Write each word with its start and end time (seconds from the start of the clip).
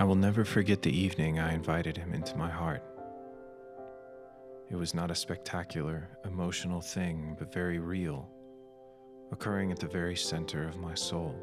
I 0.00 0.04
will 0.04 0.14
never 0.14 0.46
forget 0.46 0.80
the 0.80 0.98
evening 0.98 1.38
I 1.38 1.52
invited 1.52 1.94
him 1.94 2.14
into 2.14 2.34
my 2.34 2.48
heart. 2.48 2.82
It 4.70 4.76
was 4.76 4.94
not 4.94 5.10
a 5.10 5.14
spectacular, 5.14 6.08
emotional 6.24 6.80
thing, 6.80 7.36
but 7.38 7.52
very 7.52 7.78
real, 7.80 8.26
occurring 9.30 9.72
at 9.72 9.78
the 9.78 9.88
very 9.88 10.16
center 10.16 10.66
of 10.66 10.78
my 10.78 10.94
soul. 10.94 11.38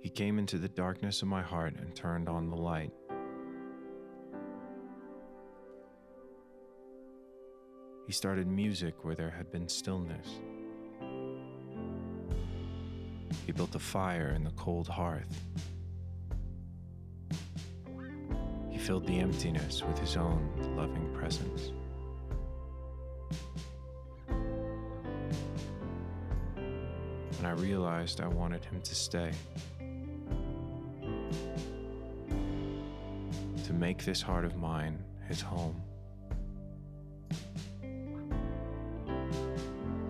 He 0.00 0.08
came 0.08 0.38
into 0.38 0.56
the 0.56 0.70
darkness 0.70 1.20
of 1.20 1.28
my 1.28 1.42
heart 1.42 1.74
and 1.78 1.94
turned 1.94 2.26
on 2.26 2.48
the 2.48 2.56
light. 2.56 2.94
He 8.06 8.14
started 8.14 8.46
music 8.46 9.04
where 9.04 9.14
there 9.14 9.28
had 9.28 9.52
been 9.52 9.68
stillness. 9.68 10.40
He 13.50 13.52
built 13.52 13.74
a 13.74 13.80
fire 13.80 14.28
in 14.36 14.44
the 14.44 14.52
cold 14.52 14.86
hearth. 14.86 15.42
He 18.70 18.78
filled 18.78 19.08
the 19.08 19.18
emptiness 19.18 19.82
with 19.82 19.98
his 19.98 20.16
own 20.16 20.48
loving 20.76 21.12
presence. 21.12 21.72
And 27.38 27.44
I 27.44 27.50
realized 27.54 28.20
I 28.20 28.28
wanted 28.28 28.64
him 28.64 28.80
to 28.82 28.94
stay. 28.94 29.32
To 33.64 33.72
make 33.72 34.04
this 34.04 34.22
heart 34.22 34.44
of 34.44 34.54
mine 34.58 35.02
his 35.26 35.40
home. 35.40 35.82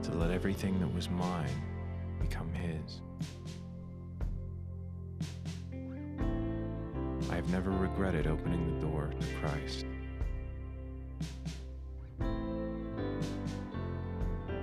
To 0.02 0.12
let 0.12 0.30
everything 0.30 0.78
that 0.80 0.94
was 0.94 1.08
mine 1.08 1.69
become 2.20 2.52
his. 2.52 3.00
I 7.30 7.34
have 7.36 7.48
never 7.50 7.70
regretted 7.70 8.26
opening 8.26 8.74
the 8.74 8.86
door 8.86 9.10
to 9.18 9.26
Christ. 9.40 9.86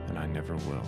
And 0.08 0.17
I 0.17 0.25
never 0.27 0.55
will. 0.55 0.86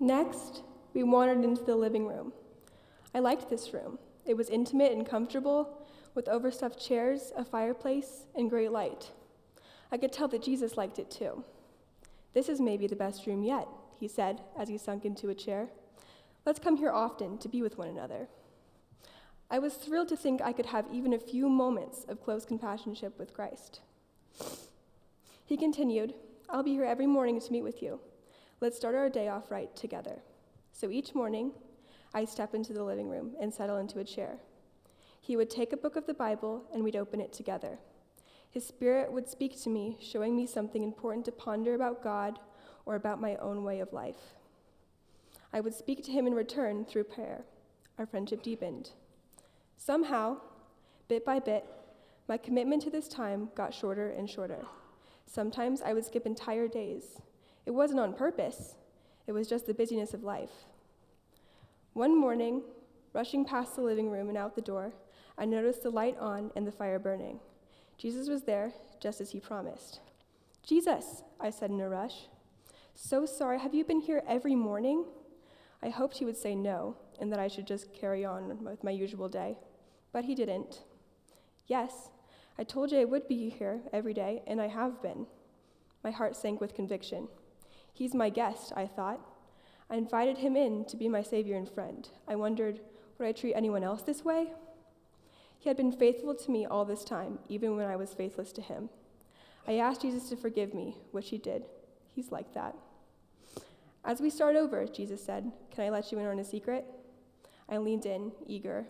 Next, 0.00 0.62
we 0.94 1.02
wandered 1.02 1.44
into 1.44 1.64
the 1.64 1.76
living 1.76 2.06
room. 2.06 2.32
I 3.14 3.18
liked 3.18 3.50
this 3.50 3.72
room. 3.72 3.98
It 4.24 4.36
was 4.36 4.48
intimate 4.48 4.92
and 4.92 5.08
comfortable, 5.08 5.86
with 6.14 6.28
overstuffed 6.28 6.78
chairs, 6.78 7.32
a 7.36 7.44
fireplace, 7.44 8.26
and 8.34 8.50
great 8.50 8.72
light. 8.72 9.10
I 9.90 9.96
could 9.96 10.12
tell 10.12 10.28
that 10.28 10.42
Jesus 10.42 10.76
liked 10.76 10.98
it 10.98 11.10
too. 11.10 11.44
This 12.34 12.48
is 12.48 12.60
maybe 12.60 12.86
the 12.86 12.96
best 12.96 13.26
room 13.26 13.42
yet, 13.42 13.66
he 13.98 14.06
said 14.06 14.40
as 14.58 14.68
he 14.68 14.78
sunk 14.78 15.04
into 15.04 15.30
a 15.30 15.34
chair. 15.34 15.68
Let's 16.44 16.58
come 16.58 16.76
here 16.76 16.90
often 16.90 17.38
to 17.38 17.48
be 17.48 17.62
with 17.62 17.78
one 17.78 17.88
another. 17.88 18.28
I 19.50 19.58
was 19.58 19.74
thrilled 19.74 20.08
to 20.08 20.16
think 20.16 20.42
I 20.42 20.52
could 20.52 20.66
have 20.66 20.86
even 20.92 21.12
a 21.12 21.18
few 21.18 21.48
moments 21.48 22.04
of 22.06 22.22
close 22.22 22.44
companionship 22.44 23.18
with 23.18 23.32
Christ. 23.32 23.80
He 25.46 25.56
continued, 25.56 26.14
I'll 26.50 26.62
be 26.62 26.72
here 26.72 26.84
every 26.84 27.06
morning 27.06 27.40
to 27.40 27.52
meet 27.52 27.62
with 27.62 27.82
you. 27.82 28.00
Let's 28.60 28.76
start 28.76 28.96
our 28.96 29.08
day 29.08 29.28
off 29.28 29.52
right 29.52 29.74
together. 29.76 30.18
So 30.72 30.90
each 30.90 31.14
morning, 31.14 31.52
I 32.12 32.24
step 32.24 32.54
into 32.54 32.72
the 32.72 32.82
living 32.82 33.08
room 33.08 33.36
and 33.40 33.54
settle 33.54 33.76
into 33.76 34.00
a 34.00 34.04
chair. 34.04 34.38
He 35.20 35.36
would 35.36 35.48
take 35.48 35.72
a 35.72 35.76
book 35.76 35.94
of 35.94 36.06
the 36.06 36.14
Bible 36.14 36.64
and 36.74 36.82
we'd 36.82 36.96
open 36.96 37.20
it 37.20 37.32
together. 37.32 37.78
His 38.50 38.66
spirit 38.66 39.12
would 39.12 39.28
speak 39.28 39.62
to 39.62 39.70
me, 39.70 39.96
showing 40.00 40.34
me 40.34 40.44
something 40.44 40.82
important 40.82 41.24
to 41.26 41.32
ponder 41.32 41.74
about 41.74 42.02
God 42.02 42.40
or 42.84 42.96
about 42.96 43.20
my 43.20 43.36
own 43.36 43.62
way 43.62 43.78
of 43.78 43.92
life. 43.92 44.34
I 45.52 45.60
would 45.60 45.74
speak 45.74 46.02
to 46.06 46.10
him 46.10 46.26
in 46.26 46.34
return 46.34 46.84
through 46.84 47.04
prayer. 47.04 47.44
Our 47.96 48.06
friendship 48.06 48.42
deepened. 48.42 48.90
Somehow, 49.76 50.38
bit 51.06 51.24
by 51.24 51.38
bit, 51.38 51.64
my 52.26 52.36
commitment 52.36 52.82
to 52.82 52.90
this 52.90 53.06
time 53.06 53.50
got 53.54 53.72
shorter 53.72 54.10
and 54.10 54.28
shorter. 54.28 54.66
Sometimes 55.26 55.80
I 55.80 55.92
would 55.92 56.04
skip 56.04 56.26
entire 56.26 56.66
days, 56.66 57.20
it 57.68 57.74
wasn't 57.74 58.00
on 58.00 58.14
purpose, 58.14 58.76
it 59.26 59.32
was 59.32 59.46
just 59.46 59.66
the 59.66 59.74
busyness 59.74 60.14
of 60.14 60.24
life. 60.24 60.64
One 61.92 62.18
morning, 62.18 62.62
rushing 63.12 63.44
past 63.44 63.76
the 63.76 63.82
living 63.82 64.10
room 64.10 64.30
and 64.30 64.38
out 64.38 64.54
the 64.54 64.62
door, 64.62 64.94
I 65.36 65.44
noticed 65.44 65.82
the 65.82 65.90
light 65.90 66.16
on 66.18 66.50
and 66.56 66.66
the 66.66 66.72
fire 66.72 66.98
burning. 66.98 67.40
Jesus 67.98 68.26
was 68.26 68.44
there, 68.44 68.72
just 69.02 69.20
as 69.20 69.32
he 69.32 69.38
promised. 69.38 70.00
Jesus, 70.66 71.22
I 71.38 71.50
said 71.50 71.70
in 71.70 71.78
a 71.82 71.90
rush. 71.90 72.28
So 72.94 73.26
sorry, 73.26 73.58
have 73.58 73.74
you 73.74 73.84
been 73.84 74.00
here 74.00 74.22
every 74.26 74.54
morning? 74.54 75.04
I 75.82 75.90
hoped 75.90 76.16
he 76.16 76.24
would 76.24 76.38
say 76.38 76.54
no, 76.54 76.96
and 77.20 77.30
that 77.30 77.38
I 77.38 77.48
should 77.48 77.66
just 77.66 77.92
carry 77.92 78.24
on 78.24 78.64
with 78.64 78.82
my 78.82 78.92
usual 78.92 79.28
day. 79.28 79.58
But 80.10 80.24
he 80.24 80.34
didn't. 80.34 80.84
Yes, 81.66 82.08
I 82.56 82.64
told 82.64 82.92
you 82.92 82.98
I 82.98 83.04
would 83.04 83.28
be 83.28 83.50
here 83.50 83.82
every 83.92 84.14
day, 84.14 84.42
and 84.46 84.58
I 84.58 84.68
have 84.68 85.02
been. 85.02 85.26
My 86.02 86.10
heart 86.10 86.34
sank 86.34 86.62
with 86.62 86.72
conviction. 86.72 87.28
He's 87.98 88.14
my 88.14 88.30
guest, 88.30 88.72
I 88.76 88.86
thought. 88.86 89.18
I 89.90 89.96
invited 89.96 90.38
him 90.38 90.54
in 90.54 90.84
to 90.84 90.96
be 90.96 91.08
my 91.08 91.20
savior 91.20 91.56
and 91.56 91.68
friend. 91.68 92.08
I 92.28 92.36
wondered, 92.36 92.78
would 93.18 93.26
I 93.26 93.32
treat 93.32 93.54
anyone 93.54 93.82
else 93.82 94.02
this 94.02 94.24
way? 94.24 94.52
He 95.58 95.68
had 95.68 95.76
been 95.76 95.90
faithful 95.90 96.32
to 96.32 96.50
me 96.52 96.64
all 96.64 96.84
this 96.84 97.02
time, 97.02 97.40
even 97.48 97.74
when 97.76 97.86
I 97.86 97.96
was 97.96 98.14
faithless 98.14 98.52
to 98.52 98.62
him. 98.62 98.88
I 99.66 99.78
asked 99.78 100.02
Jesus 100.02 100.28
to 100.28 100.36
forgive 100.36 100.74
me, 100.74 100.96
which 101.10 101.30
he 101.30 101.38
did. 101.38 101.64
He's 102.14 102.30
like 102.30 102.54
that. 102.54 102.76
As 104.04 104.20
we 104.20 104.30
start 104.30 104.54
over, 104.54 104.86
Jesus 104.86 105.24
said, 105.24 105.50
Can 105.72 105.82
I 105.82 105.88
let 105.88 106.12
you 106.12 106.20
in 106.20 106.26
on 106.26 106.38
a 106.38 106.44
secret? 106.44 106.86
I 107.68 107.78
leaned 107.78 108.06
in, 108.06 108.30
eager. 108.46 108.86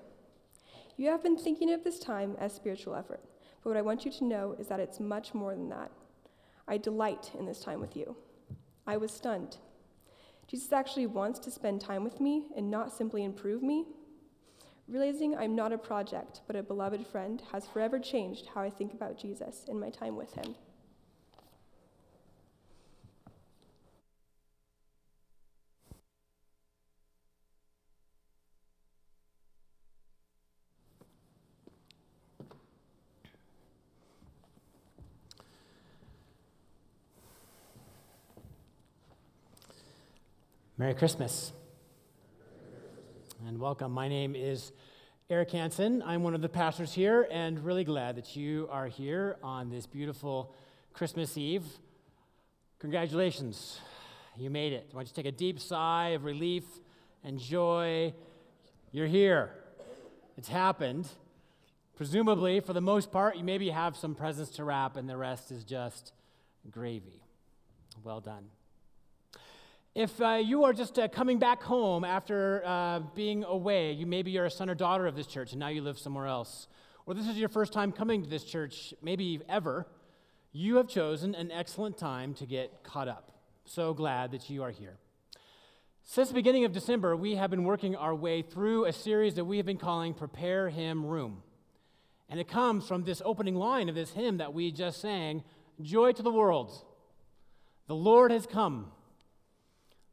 You 0.98 1.08
have 1.08 1.22
been 1.22 1.38
thinking 1.38 1.72
of 1.72 1.82
this 1.82 1.98
time 1.98 2.36
as 2.38 2.52
spiritual 2.52 2.94
effort, 2.94 3.24
but 3.64 3.70
what 3.70 3.78
I 3.78 3.82
want 3.82 4.04
you 4.04 4.12
to 4.12 4.24
know 4.24 4.54
is 4.58 4.66
that 4.66 4.80
it's 4.80 5.00
much 5.00 5.32
more 5.32 5.54
than 5.54 5.70
that. 5.70 5.90
I 6.68 6.76
delight 6.76 7.30
in 7.38 7.46
this 7.46 7.60
time 7.60 7.80
with 7.80 7.96
you. 7.96 8.14
I 8.88 8.96
was 8.96 9.12
stunned. 9.12 9.58
Jesus 10.46 10.72
actually 10.72 11.04
wants 11.04 11.38
to 11.40 11.50
spend 11.50 11.78
time 11.78 12.04
with 12.04 12.22
me 12.22 12.46
and 12.56 12.70
not 12.70 12.90
simply 12.90 13.22
improve 13.22 13.62
me. 13.62 13.84
Realizing 14.88 15.36
I'm 15.36 15.54
not 15.54 15.74
a 15.74 15.78
project, 15.78 16.40
but 16.46 16.56
a 16.56 16.62
beloved 16.62 17.06
friend 17.06 17.42
has 17.52 17.68
forever 17.68 17.98
changed 17.98 18.46
how 18.54 18.62
I 18.62 18.70
think 18.70 18.94
about 18.94 19.18
Jesus 19.18 19.66
and 19.68 19.78
my 19.78 19.90
time 19.90 20.16
with 20.16 20.32
him. 20.32 20.54
Merry 40.80 40.94
Christmas 40.94 41.52
and 43.44 43.58
welcome. 43.58 43.90
My 43.90 44.06
name 44.06 44.36
is 44.36 44.70
Eric 45.28 45.50
Hansen. 45.50 46.04
I'm 46.06 46.22
one 46.22 46.36
of 46.36 46.40
the 46.40 46.48
pastors 46.48 46.92
here 46.92 47.26
and 47.32 47.64
really 47.64 47.82
glad 47.82 48.14
that 48.14 48.36
you 48.36 48.68
are 48.70 48.86
here 48.86 49.38
on 49.42 49.70
this 49.70 49.88
beautiful 49.88 50.54
Christmas 50.92 51.36
Eve. 51.36 51.64
Congratulations, 52.78 53.80
you 54.36 54.50
made 54.50 54.72
it. 54.72 54.86
Why 54.92 55.00
don't 55.00 55.08
you 55.08 55.14
take 55.20 55.26
a 55.26 55.36
deep 55.36 55.58
sigh 55.58 56.10
of 56.10 56.22
relief 56.22 56.62
and 57.24 57.40
joy? 57.40 58.14
You're 58.92 59.08
here. 59.08 59.50
It's 60.36 60.46
happened. 60.46 61.08
Presumably, 61.96 62.60
for 62.60 62.72
the 62.72 62.80
most 62.80 63.10
part, 63.10 63.36
you 63.36 63.42
maybe 63.42 63.70
have 63.70 63.96
some 63.96 64.14
presents 64.14 64.52
to 64.52 64.62
wrap, 64.62 64.96
and 64.96 65.08
the 65.08 65.16
rest 65.16 65.50
is 65.50 65.64
just 65.64 66.12
gravy. 66.70 67.20
Well 68.04 68.20
done. 68.20 68.44
If 69.94 70.20
uh, 70.20 70.34
you 70.34 70.64
are 70.64 70.72
just 70.72 70.98
uh, 70.98 71.08
coming 71.08 71.38
back 71.38 71.62
home 71.62 72.04
after 72.04 72.62
uh, 72.64 73.00
being 73.14 73.42
away, 73.44 73.92
you 73.92 74.06
maybe 74.06 74.30
you're 74.30 74.44
a 74.44 74.50
son 74.50 74.70
or 74.70 74.74
daughter 74.74 75.06
of 75.06 75.16
this 75.16 75.26
church 75.26 75.52
and 75.52 75.60
now 75.60 75.68
you 75.68 75.82
live 75.82 75.98
somewhere 75.98 76.26
else, 76.26 76.68
or 77.06 77.14
this 77.14 77.26
is 77.26 77.36
your 77.36 77.48
first 77.48 77.72
time 77.72 77.90
coming 77.90 78.22
to 78.22 78.28
this 78.28 78.44
church, 78.44 78.92
maybe 79.02 79.40
ever, 79.48 79.86
you 80.52 80.76
have 80.76 80.88
chosen 80.88 81.34
an 81.34 81.50
excellent 81.50 81.96
time 81.96 82.34
to 82.34 82.46
get 82.46 82.82
caught 82.84 83.08
up. 83.08 83.32
So 83.64 83.92
glad 83.94 84.32
that 84.32 84.48
you 84.48 84.62
are 84.62 84.70
here. 84.70 84.98
Since 86.04 86.28
the 86.28 86.34
beginning 86.34 86.64
of 86.64 86.72
December, 86.72 87.16
we 87.16 87.34
have 87.34 87.50
been 87.50 87.64
working 87.64 87.96
our 87.96 88.14
way 88.14 88.42
through 88.42 88.86
a 88.86 88.92
series 88.92 89.34
that 89.34 89.44
we 89.44 89.56
have 89.58 89.66
been 89.66 89.78
calling 89.78 90.14
Prepare 90.14 90.70
Him 90.70 91.04
Room. 91.04 91.42
And 92.30 92.38
it 92.38 92.48
comes 92.48 92.86
from 92.86 93.04
this 93.04 93.20
opening 93.24 93.54
line 93.54 93.88
of 93.88 93.94
this 93.94 94.12
hymn 94.12 94.38
that 94.38 94.54
we 94.54 94.70
just 94.70 95.00
sang 95.00 95.44
Joy 95.80 96.12
to 96.12 96.22
the 96.22 96.30
world. 96.30 96.72
The 97.88 97.94
Lord 97.94 98.30
has 98.30 98.46
come. 98.46 98.90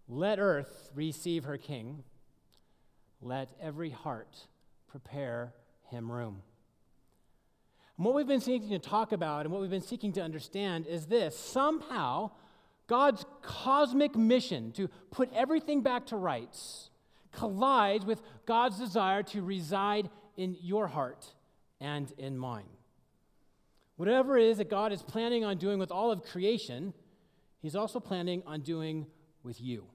Let 0.07 0.39
earth 0.39 0.89
receive 0.93 1.45
her 1.45 1.57
king. 1.57 2.03
let 3.21 3.49
every 3.59 3.89
heart 3.89 4.47
prepare 4.87 5.53
him 5.89 6.11
room. 6.11 6.43
And 7.97 8.05
what 8.05 8.13
we've 8.13 8.27
been 8.27 8.41
seeking 8.41 8.69
to 8.69 8.79
talk 8.79 9.13
about 9.13 9.45
and 9.45 9.51
what 9.51 9.61
we've 9.61 9.69
been 9.69 9.81
seeking 9.81 10.11
to 10.13 10.21
understand 10.21 10.85
is 10.85 11.07
this 11.07 11.37
somehow, 11.37 12.31
God's 12.87 13.25
cosmic 13.41 14.15
mission 14.15 14.71
to 14.73 14.89
put 15.11 15.31
everything 15.33 15.81
back 15.81 16.05
to 16.07 16.17
rights 16.17 16.89
collides 17.31 18.05
with 18.05 18.21
God's 18.45 18.79
desire 18.79 19.23
to 19.23 19.41
reside 19.41 20.09
in 20.37 20.55
your 20.61 20.87
heart 20.87 21.33
and 21.79 22.11
in 22.17 22.37
mine. 22.37 22.69
Whatever 23.97 24.37
it 24.37 24.45
is 24.45 24.57
that 24.57 24.69
God 24.69 24.91
is 24.91 25.01
planning 25.01 25.43
on 25.43 25.57
doing 25.57 25.79
with 25.79 25.91
all 25.91 26.11
of 26.11 26.23
creation, 26.23 26.93
He's 27.61 27.75
also 27.75 27.99
planning 27.99 28.43
on 28.45 28.61
doing 28.61 29.07
with 29.43 29.61
you. 29.61 29.85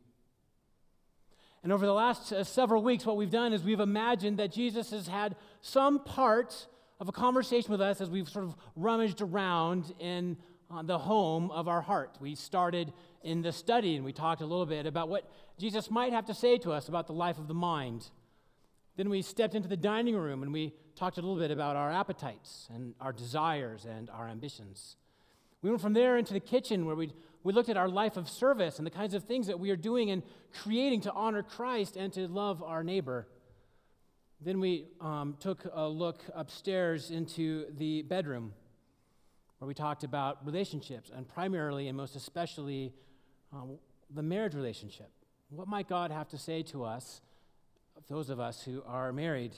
And 1.63 1.73
over 1.73 1.85
the 1.85 1.93
last 1.93 2.33
uh, 2.33 2.43
several 2.43 2.83
weeks, 2.83 3.05
what 3.05 3.17
we've 3.17 3.31
done 3.31 3.53
is 3.53 3.63
we've 3.63 3.81
imagined 3.81 4.39
that 4.39 4.51
Jesus 4.51 4.91
has 4.91 5.07
had 5.09 5.37
some 5.61 6.03
part 6.05 6.67
of 6.99 7.09
a 7.09 7.13
conversation 7.13 7.71
with 7.71 7.81
us 7.81 8.01
as 8.01 8.09
we've 8.09 8.29
sort 8.29 8.47
of 8.47 8.57
rummaged 8.77 9.21
around 9.21 9.95
in 9.99 10.37
uh, 10.71 10.83
the 10.83 10.99
home 10.99 11.51
of 11.51 11.69
our 11.69 11.81
heart. 11.81 12.17
We 12.21 12.35
started 12.35 12.93
in 13.23 13.43
the 13.43 13.53
study 13.53 13.97
and 13.97 14.05
we 14.05 14.13
talked 14.13 14.41
a 14.41 14.47
little 14.47 14.67
bit 14.67 14.87
about 14.87 15.09
what 15.09 15.31
Jesus 15.59 15.91
might 15.91 16.13
have 16.13 16.27
to 16.27 16.35
say 16.35 16.57
to 16.59 16.73
us 16.73 16.89
about 16.89 17.07
the 17.07 17.13
life 17.13 17.39
of 17.39 17.49
the 17.49 17.55
mind. 17.55 18.11
Then 18.97 19.11
we 19.11 19.23
stepped 19.23 19.55
into 19.55 19.69
the 19.69 19.77
dining 19.77 20.17
room 20.17 20.43
and 20.43 20.53
we 20.53 20.75
talked 20.95 21.19
a 21.19 21.21
little 21.21 21.39
bit 21.39 21.51
about 21.51 21.77
our 21.77 21.91
appetites 21.91 22.69
and 22.73 22.95
our 23.01 23.13
desires 23.13 23.85
and 23.85 24.09
our 24.11 24.29
ambitions. 24.29 24.97
We 25.63 25.71
went 25.71 25.83
from 25.83 25.93
there 25.93 26.17
into 26.17 26.33
the 26.33 26.41
kitchen 26.41 26.87
where 26.87 26.97
we 26.97 27.13
we 27.43 27.53
looked 27.53 27.69
at 27.69 27.77
our 27.77 27.89
life 27.89 28.17
of 28.17 28.29
service 28.29 28.79
and 28.79 28.87
the 28.87 28.91
kinds 28.91 29.15
of 29.15 29.25
things 29.25 29.47
that 29.47 29.59
we 29.59 29.71
are 29.71 29.77
doing 29.77 30.11
and 30.11 30.23
creating 30.63 31.01
to 31.03 31.13
honor 31.13 31.43
Christ 31.43 31.97
and 31.97 32.13
to 32.13 32.29
love 32.29 32.63
our 32.63 32.85
neighbor. 32.85 33.27
Then 34.41 34.61
we 34.61 34.87
um, 35.01 35.37
took 35.41 35.67
a 35.73 35.89
look 35.89 36.23
upstairs 36.35 37.11
into 37.11 37.67
the 37.77 38.03
bedroom 38.03 38.53
where 39.59 39.69
we 39.69 39.75
talked 39.75 40.05
about 40.05 40.45
relationships 40.47 41.11
and 41.15 41.29
primarily 41.29 41.89
and 41.89 41.97
most 41.97 42.17
especially 42.17 42.95
um, 43.53 43.79
the 44.15 44.23
marriage 44.23 44.55
relationship. 44.55 45.11
What 45.51 45.69
might 45.69 45.89
God 45.89 46.11
have 46.11 46.29
to 46.29 46.39
say 46.39 46.63
to 46.65 46.85
us, 46.85 47.21
those 48.09 48.31
of 48.31 48.41
us 48.41 48.63
who 48.63 48.83
are 48.87 49.13
married? 49.13 49.53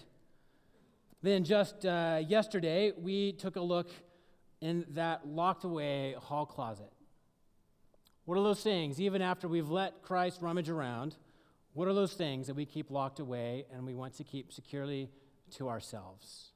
Then, 1.22 1.44
just 1.44 1.86
uh, 1.86 2.20
yesterday, 2.26 2.92
we 2.96 3.32
took 3.32 3.54
a 3.54 3.60
look 3.60 3.90
in 4.60 4.84
that 4.90 5.26
locked 5.28 5.62
away 5.62 6.16
hall 6.18 6.46
closet. 6.46 6.90
What 8.24 8.38
are 8.38 8.42
those 8.42 8.62
things, 8.62 9.00
even 9.00 9.20
after 9.20 9.48
we've 9.48 9.70
let 9.70 10.02
Christ 10.02 10.40
rummage 10.42 10.68
around, 10.68 11.16
what 11.74 11.88
are 11.88 11.94
those 11.94 12.12
things 12.12 12.46
that 12.46 12.54
we 12.54 12.64
keep 12.64 12.90
locked 12.90 13.18
away 13.18 13.66
and 13.72 13.84
we 13.86 13.94
want 13.94 14.14
to 14.14 14.24
keep 14.24 14.52
securely 14.52 15.10
to 15.56 15.68
ourselves? 15.68 16.52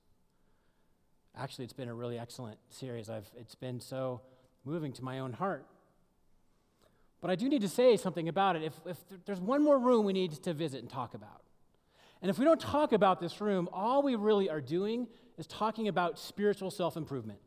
Actually, 1.36 1.64
it's 1.64 1.74
been 1.74 1.88
a 1.88 1.94
really 1.94 2.18
excellent 2.18 2.58
series. 2.70 3.10
I've, 3.10 3.28
it's 3.36 3.54
been 3.54 3.80
so 3.80 4.20
moving 4.64 4.92
to 4.94 5.04
my 5.04 5.18
own 5.18 5.32
heart. 5.32 5.66
But 7.20 7.30
I 7.30 7.34
do 7.34 7.48
need 7.48 7.62
to 7.62 7.68
say 7.68 7.96
something 7.96 8.28
about 8.28 8.56
it. 8.56 8.62
If, 8.62 8.74
if 8.86 8.98
there's 9.24 9.40
one 9.40 9.62
more 9.62 9.78
room 9.78 10.04
we 10.04 10.12
need 10.12 10.32
to 10.44 10.52
visit 10.52 10.80
and 10.80 10.90
talk 10.90 11.14
about, 11.14 11.42
and 12.22 12.30
if 12.30 12.38
we 12.38 12.44
don't 12.44 12.60
talk 12.60 12.92
about 12.92 13.20
this 13.20 13.40
room, 13.40 13.68
all 13.72 14.02
we 14.02 14.14
really 14.14 14.48
are 14.48 14.60
doing 14.60 15.06
is 15.38 15.46
talking 15.46 15.88
about 15.88 16.18
spiritual 16.18 16.70
self 16.70 16.96
improvement. 16.96 17.38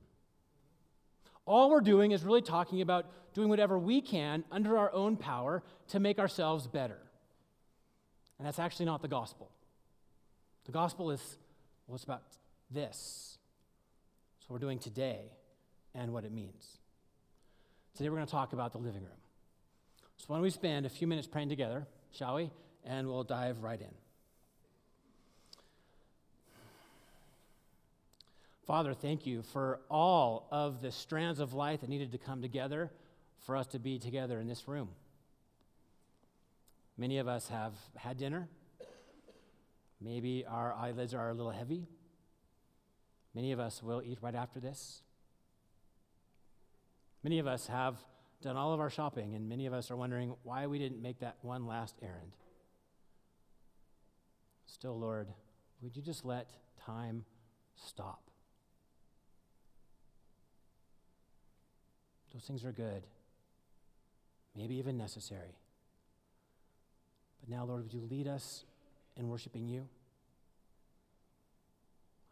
All 1.49 1.71
we're 1.71 1.81
doing 1.81 2.11
is 2.11 2.23
really 2.23 2.43
talking 2.43 2.81
about 2.81 3.07
doing 3.33 3.49
whatever 3.49 3.79
we 3.79 4.01
can 4.01 4.43
under 4.51 4.77
our 4.77 4.93
own 4.93 5.17
power 5.17 5.63
to 5.87 5.99
make 5.99 6.19
ourselves 6.19 6.67
better. 6.67 6.99
And 8.37 8.47
that's 8.47 8.59
actually 8.59 8.85
not 8.85 9.01
the 9.01 9.07
gospel. 9.07 9.49
The 10.65 10.71
gospel 10.71 11.09
is, 11.09 11.39
well, 11.87 11.95
it's 11.95 12.03
about 12.03 12.21
this. 12.69 13.39
So 14.41 14.45
we're 14.49 14.59
doing 14.59 14.77
today 14.77 15.21
and 15.95 16.13
what 16.13 16.23
it 16.23 16.31
means. 16.31 16.77
Today 17.95 18.09
we're 18.09 18.17
going 18.17 18.27
to 18.27 18.31
talk 18.31 18.53
about 18.53 18.71
the 18.71 18.77
living 18.77 19.01
room. 19.01 19.19
So 20.17 20.25
why 20.27 20.35
don't 20.35 20.43
we 20.43 20.51
spend 20.51 20.85
a 20.85 20.89
few 20.89 21.07
minutes 21.07 21.27
praying 21.27 21.49
together, 21.49 21.87
shall 22.11 22.35
we? 22.35 22.51
And 22.85 23.07
we'll 23.07 23.23
dive 23.23 23.63
right 23.63 23.81
in. 23.81 23.95
Father, 28.69 28.93
thank 28.93 29.25
you 29.25 29.41
for 29.41 29.79
all 29.89 30.47
of 30.51 30.79
the 30.79 30.91
strands 30.91 31.39
of 31.39 31.55
life 31.55 31.81
that 31.81 31.89
needed 31.89 32.11
to 32.11 32.19
come 32.19 32.39
together 32.39 32.91
for 33.39 33.57
us 33.57 33.65
to 33.65 33.79
be 33.79 33.97
together 33.97 34.39
in 34.39 34.47
this 34.47 34.67
room. 34.67 34.89
Many 36.95 37.17
of 37.17 37.27
us 37.27 37.47
have 37.47 37.73
had 37.95 38.19
dinner. 38.19 38.47
Maybe 39.99 40.45
our 40.47 40.71
eyelids 40.71 41.15
are 41.15 41.31
a 41.31 41.33
little 41.33 41.49
heavy. 41.49 41.87
Many 43.33 43.53
of 43.53 43.59
us 43.59 43.81
will 43.81 44.03
eat 44.05 44.19
right 44.21 44.35
after 44.35 44.59
this. 44.59 45.01
Many 47.23 47.39
of 47.39 47.47
us 47.47 47.65
have 47.65 47.95
done 48.43 48.55
all 48.55 48.71
of 48.71 48.79
our 48.79 48.91
shopping, 48.91 49.33
and 49.33 49.49
many 49.49 49.65
of 49.65 49.73
us 49.73 49.89
are 49.89 49.97
wondering 49.97 50.35
why 50.43 50.67
we 50.67 50.77
didn't 50.77 51.01
make 51.01 51.21
that 51.21 51.37
one 51.41 51.65
last 51.65 51.95
errand. 52.03 52.33
Still, 54.67 54.99
Lord, 54.99 55.27
would 55.81 55.97
you 55.97 56.03
just 56.03 56.23
let 56.23 56.51
time 56.85 57.25
stop? 57.75 58.28
Those 62.39 62.47
things 62.47 62.63
are 62.63 62.71
good, 62.71 63.03
maybe 64.55 64.75
even 64.75 64.97
necessary. 64.97 65.57
But 67.41 67.49
now, 67.49 67.65
Lord, 67.65 67.83
would 67.83 67.93
you 67.93 68.07
lead 68.09 68.29
us 68.29 68.63
in 69.17 69.27
worshiping 69.27 69.67
you? 69.67 69.89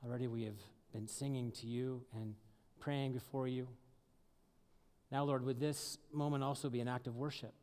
Already 0.05 0.27
we 0.27 0.43
have 0.43 0.55
been 0.93 1.09
singing 1.09 1.51
to 1.59 1.67
you 1.67 2.03
and 2.15 2.35
praying 2.79 3.11
before 3.11 3.49
you. 3.49 3.67
Now, 5.11 5.25
Lord, 5.25 5.43
would 5.43 5.59
this 5.59 5.97
moment 6.13 6.41
also 6.41 6.69
be 6.69 6.79
an 6.79 6.87
act 6.87 7.07
of 7.07 7.17
worship? 7.17 7.53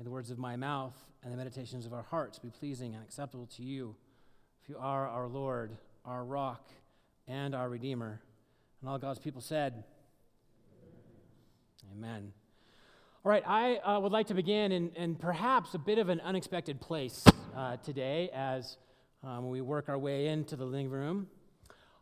May 0.00 0.04
the 0.04 0.10
words 0.10 0.32
of 0.32 0.38
my 0.40 0.56
mouth 0.56 0.96
and 1.22 1.32
the 1.32 1.36
meditations 1.36 1.86
of 1.86 1.92
our 1.92 2.02
hearts 2.02 2.40
be 2.40 2.50
pleasing 2.50 2.96
and 2.96 3.04
acceptable 3.04 3.46
to 3.54 3.62
you. 3.62 3.94
if 4.60 4.68
you 4.68 4.76
are 4.76 5.06
our 5.06 5.28
Lord, 5.28 5.70
our 6.04 6.24
rock, 6.24 6.66
and 7.28 7.54
our 7.54 7.68
Redeemer. 7.68 8.20
And 8.80 8.90
all 8.90 8.98
God's 8.98 9.20
people 9.20 9.40
said, 9.40 9.84
Amen. 11.92 12.32
All 13.24 13.30
right, 13.30 13.42
I 13.46 13.76
uh, 13.76 14.00
would 14.00 14.12
like 14.12 14.28
to 14.28 14.34
begin 14.34 14.72
in, 14.72 14.90
in, 14.90 15.14
perhaps 15.16 15.74
a 15.74 15.78
bit 15.78 15.98
of 15.98 16.08
an 16.08 16.20
unexpected 16.20 16.80
place 16.80 17.24
uh, 17.56 17.76
today 17.78 18.30
as 18.34 18.76
um, 19.24 19.48
we 19.48 19.60
work 19.60 19.88
our 19.88 19.98
way 19.98 20.28
into 20.28 20.56
the 20.56 20.64
living 20.64 20.90
room. 20.90 21.28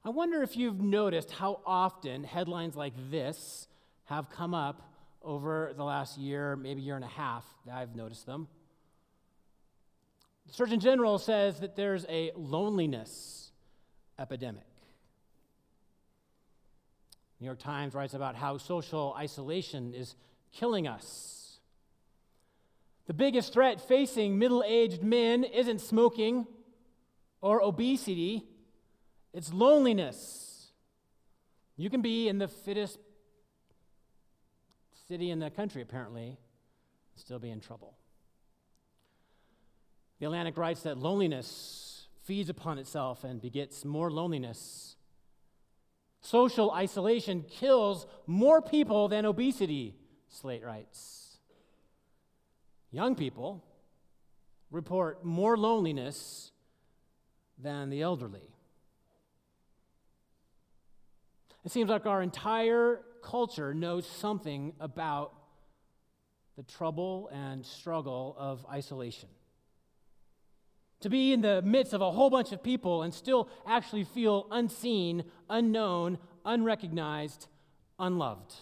I 0.05 0.11
wonder 0.11 0.43
if 0.43 0.57
you've 0.57 0.81
noticed 0.81 1.31
how 1.31 1.61
often 1.64 2.25
headlines 2.25 2.76
like 2.76 2.93
this 3.11 3.69
have 4.05 4.29
come 4.29 4.53
up 4.53 4.93
over 5.23 5.73
the 5.76 5.85
last 5.85 6.19
year, 6.19 6.57
maybe 6.57 6.83
year 6.83 6.97
and 6.97 7.05
a 7.05 7.09
half. 7.09 7.45
I've 7.73 7.97
noticed 7.97 8.26
them. 8.26 8.49
The 10.47 10.53
Surgeon 10.53 10.81
General 10.81 11.19
says 11.19 11.61
that 11.61 11.75
there's 11.75 12.05
a 12.09 12.33
loneliness 12.37 13.50
epidemic. 14.19 14.64
New 17.41 17.47
York 17.47 17.59
Times 17.59 17.95
writes 17.95 18.14
about 18.14 18.37
how 18.37 18.59
social 18.59 19.14
isolation 19.19 19.93
is 19.95 20.14
killing 20.53 20.87
us. 20.87 21.59
The 23.07 23.14
biggest 23.14 23.53
threat 23.53 23.81
facing 23.81 24.38
middle 24.38 24.62
aged 24.67 25.03
men 25.03 25.45
isn't 25.45 25.81
smoking 25.81 26.47
or 27.41 27.62
obesity, 27.62 28.45
it's 29.35 29.53
loneliness. 29.53 30.69
You 31.76 31.91
can 31.91 32.00
be 32.00 32.29
in 32.29 32.38
the 32.38 32.49
fittest 32.49 32.99
city 35.09 35.31
in 35.31 35.41
the 35.41 35.50
country, 35.50 35.83
apparently, 35.83 36.38
still 37.17 37.38
be 37.38 37.50
in 37.50 37.61
trouble. 37.61 37.99
The 40.19 40.26
Atlantic 40.26 40.57
writes 40.57 40.83
that 40.83 40.97
loneliness 40.97 42.09
feeds 42.23 42.49
upon 42.49 42.79
itself 42.79 43.25
and 43.25 43.41
begets 43.43 43.85
more 43.85 44.11
loneliness. 44.11 44.97
Social 46.25 46.71
isolation 46.71 47.43
kills 47.43 48.07
more 48.26 48.62
people 48.62 49.09
than 49.09 49.26
obesity, 49.26 49.95
Slate 50.28 50.64
writes. 50.64 51.37
Young 52.90 53.14
people 53.14 53.62
report 54.71 55.23
more 55.23 55.59
loneliness 55.59 56.50
than 57.59 57.90
the 57.90 58.00
elderly. 58.00 58.49
It 61.62 61.71
seems 61.71 61.90
like 61.90 62.07
our 62.07 62.23
entire 62.23 63.02
culture 63.23 63.75
knows 63.75 64.07
something 64.07 64.73
about 64.81 65.35
the 66.57 66.62
trouble 66.62 67.28
and 67.35 67.66
struggle 67.66 68.35
of 68.38 68.64
isolation 68.73 69.28
to 71.04 71.11
be 71.11 71.34
in 71.34 71.42
the 71.42 71.61
midst 71.61 71.92
of 71.92 72.00
a 72.00 72.11
whole 72.11 72.30
bunch 72.30 72.50
of 72.50 72.62
people 72.62 73.02
and 73.02 73.12
still 73.12 73.46
actually 73.66 74.04
feel 74.04 74.46
unseen, 74.50 75.23
unknown, 75.50 76.16
unrecognized, 76.46 77.46
unloved. 77.99 78.54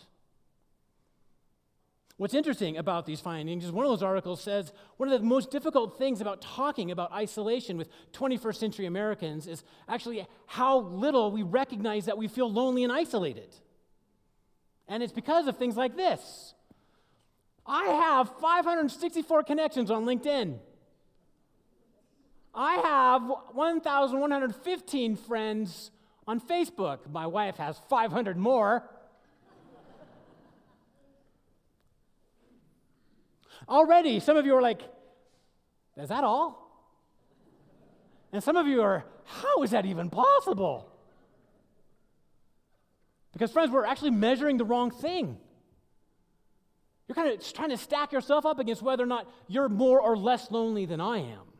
What's 2.16 2.34
interesting 2.34 2.78
about 2.78 3.06
these 3.06 3.20
findings 3.20 3.64
is 3.64 3.70
one 3.70 3.86
of 3.86 3.92
those 3.92 4.02
articles 4.02 4.40
says 4.40 4.72
one 4.96 5.08
of 5.08 5.20
the 5.20 5.24
most 5.24 5.52
difficult 5.52 5.96
things 5.98 6.20
about 6.20 6.42
talking 6.42 6.90
about 6.90 7.12
isolation 7.12 7.76
with 7.76 7.88
21st 8.12 8.56
century 8.56 8.86
Americans 8.86 9.46
is 9.46 9.62
actually 9.88 10.26
how 10.46 10.80
little 10.80 11.30
we 11.30 11.44
recognize 11.44 12.06
that 12.06 12.18
we 12.18 12.26
feel 12.26 12.50
lonely 12.50 12.82
and 12.82 12.92
isolated. 12.92 13.54
And 14.88 15.00
it's 15.00 15.12
because 15.12 15.46
of 15.46 15.58
things 15.58 15.76
like 15.76 15.94
this. 15.94 16.54
I 17.64 17.84
have 17.84 18.32
564 18.40 19.44
connections 19.44 19.92
on 19.92 20.04
LinkedIn. 20.04 20.58
I 22.54 22.74
have 22.76 23.22
1,115 23.52 25.16
friends 25.16 25.90
on 26.26 26.40
Facebook. 26.40 27.10
My 27.10 27.26
wife 27.26 27.56
has 27.56 27.78
500 27.88 28.36
more. 28.36 28.88
Already, 33.68 34.20
some 34.20 34.36
of 34.36 34.44
you 34.44 34.54
are 34.54 34.62
like, 34.62 34.82
is 35.96 36.08
that 36.08 36.24
all? 36.24 36.58
And 38.32 38.42
some 38.42 38.56
of 38.56 38.66
you 38.66 38.82
are, 38.82 39.04
how 39.24 39.62
is 39.62 39.70
that 39.70 39.86
even 39.86 40.10
possible? 40.10 40.88
Because, 43.32 43.50
friends, 43.50 43.70
we're 43.70 43.86
actually 43.86 44.10
measuring 44.10 44.56
the 44.58 44.64
wrong 44.64 44.90
thing. 44.90 45.38
You're 47.08 47.14
kind 47.14 47.32
of 47.32 47.52
trying 47.52 47.70
to 47.70 47.78
stack 47.78 48.12
yourself 48.12 48.44
up 48.44 48.58
against 48.58 48.82
whether 48.82 49.02
or 49.02 49.06
not 49.06 49.26
you're 49.48 49.68
more 49.68 50.00
or 50.00 50.16
less 50.16 50.50
lonely 50.50 50.86
than 50.86 51.00
I 51.00 51.18
am. 51.18 51.51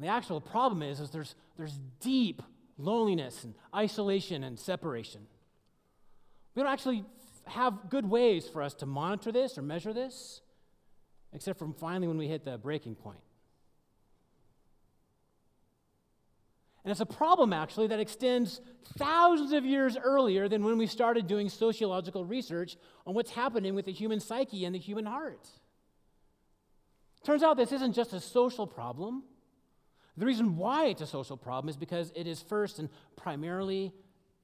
And 0.00 0.08
the 0.08 0.12
actual 0.12 0.40
problem 0.40 0.82
is, 0.82 0.98
is 0.98 1.10
there's, 1.10 1.34
there's 1.58 1.78
deep 2.00 2.40
loneliness 2.78 3.44
and 3.44 3.52
isolation 3.76 4.42
and 4.44 4.58
separation. 4.58 5.26
We 6.54 6.62
don't 6.62 6.72
actually 6.72 7.04
have 7.44 7.90
good 7.90 8.08
ways 8.08 8.48
for 8.48 8.62
us 8.62 8.72
to 8.76 8.86
monitor 8.86 9.30
this 9.30 9.58
or 9.58 9.62
measure 9.62 9.92
this, 9.92 10.40
except 11.34 11.58
from 11.58 11.74
finally 11.74 12.08
when 12.08 12.16
we 12.16 12.28
hit 12.28 12.46
the 12.46 12.56
breaking 12.56 12.94
point. 12.94 13.20
And 16.82 16.90
it's 16.90 17.02
a 17.02 17.04
problem, 17.06 17.52
actually, 17.52 17.88
that 17.88 18.00
extends 18.00 18.62
thousands 18.96 19.52
of 19.52 19.66
years 19.66 19.98
earlier 20.02 20.48
than 20.48 20.64
when 20.64 20.78
we 20.78 20.86
started 20.86 21.26
doing 21.26 21.50
sociological 21.50 22.24
research 22.24 22.78
on 23.06 23.12
what's 23.12 23.32
happening 23.32 23.74
with 23.74 23.84
the 23.84 23.92
human 23.92 24.18
psyche 24.18 24.64
and 24.64 24.74
the 24.74 24.78
human 24.78 25.04
heart. 25.04 25.46
Turns 27.22 27.42
out 27.42 27.58
this 27.58 27.72
isn't 27.72 27.92
just 27.92 28.14
a 28.14 28.20
social 28.20 28.66
problem. 28.66 29.24
The 30.20 30.26
reason 30.26 30.58
why 30.58 30.88
it's 30.88 31.00
a 31.00 31.06
social 31.06 31.38
problem 31.38 31.70
is 31.70 31.78
because 31.78 32.12
it 32.14 32.26
is 32.26 32.42
first 32.42 32.78
and 32.78 32.90
primarily 33.16 33.90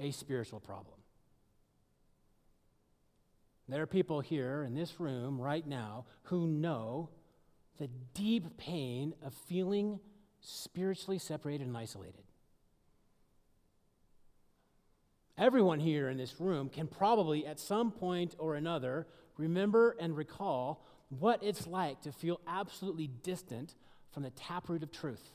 a 0.00 0.10
spiritual 0.10 0.58
problem. 0.58 0.96
There 3.68 3.82
are 3.82 3.86
people 3.86 4.20
here 4.20 4.62
in 4.62 4.74
this 4.74 4.98
room 4.98 5.38
right 5.38 5.66
now 5.66 6.06
who 6.22 6.46
know 6.46 7.10
the 7.78 7.90
deep 8.14 8.56
pain 8.56 9.12
of 9.22 9.34
feeling 9.34 10.00
spiritually 10.40 11.18
separated 11.18 11.66
and 11.66 11.76
isolated. 11.76 12.24
Everyone 15.36 15.78
here 15.78 16.08
in 16.08 16.16
this 16.16 16.40
room 16.40 16.70
can 16.70 16.86
probably, 16.86 17.46
at 17.46 17.60
some 17.60 17.90
point 17.90 18.34
or 18.38 18.54
another, 18.54 19.06
remember 19.36 19.94
and 20.00 20.16
recall 20.16 20.86
what 21.10 21.42
it's 21.42 21.66
like 21.66 22.00
to 22.00 22.12
feel 22.12 22.40
absolutely 22.46 23.10
distant 23.22 23.74
from 24.10 24.22
the 24.22 24.30
taproot 24.30 24.82
of 24.82 24.90
truth. 24.90 25.32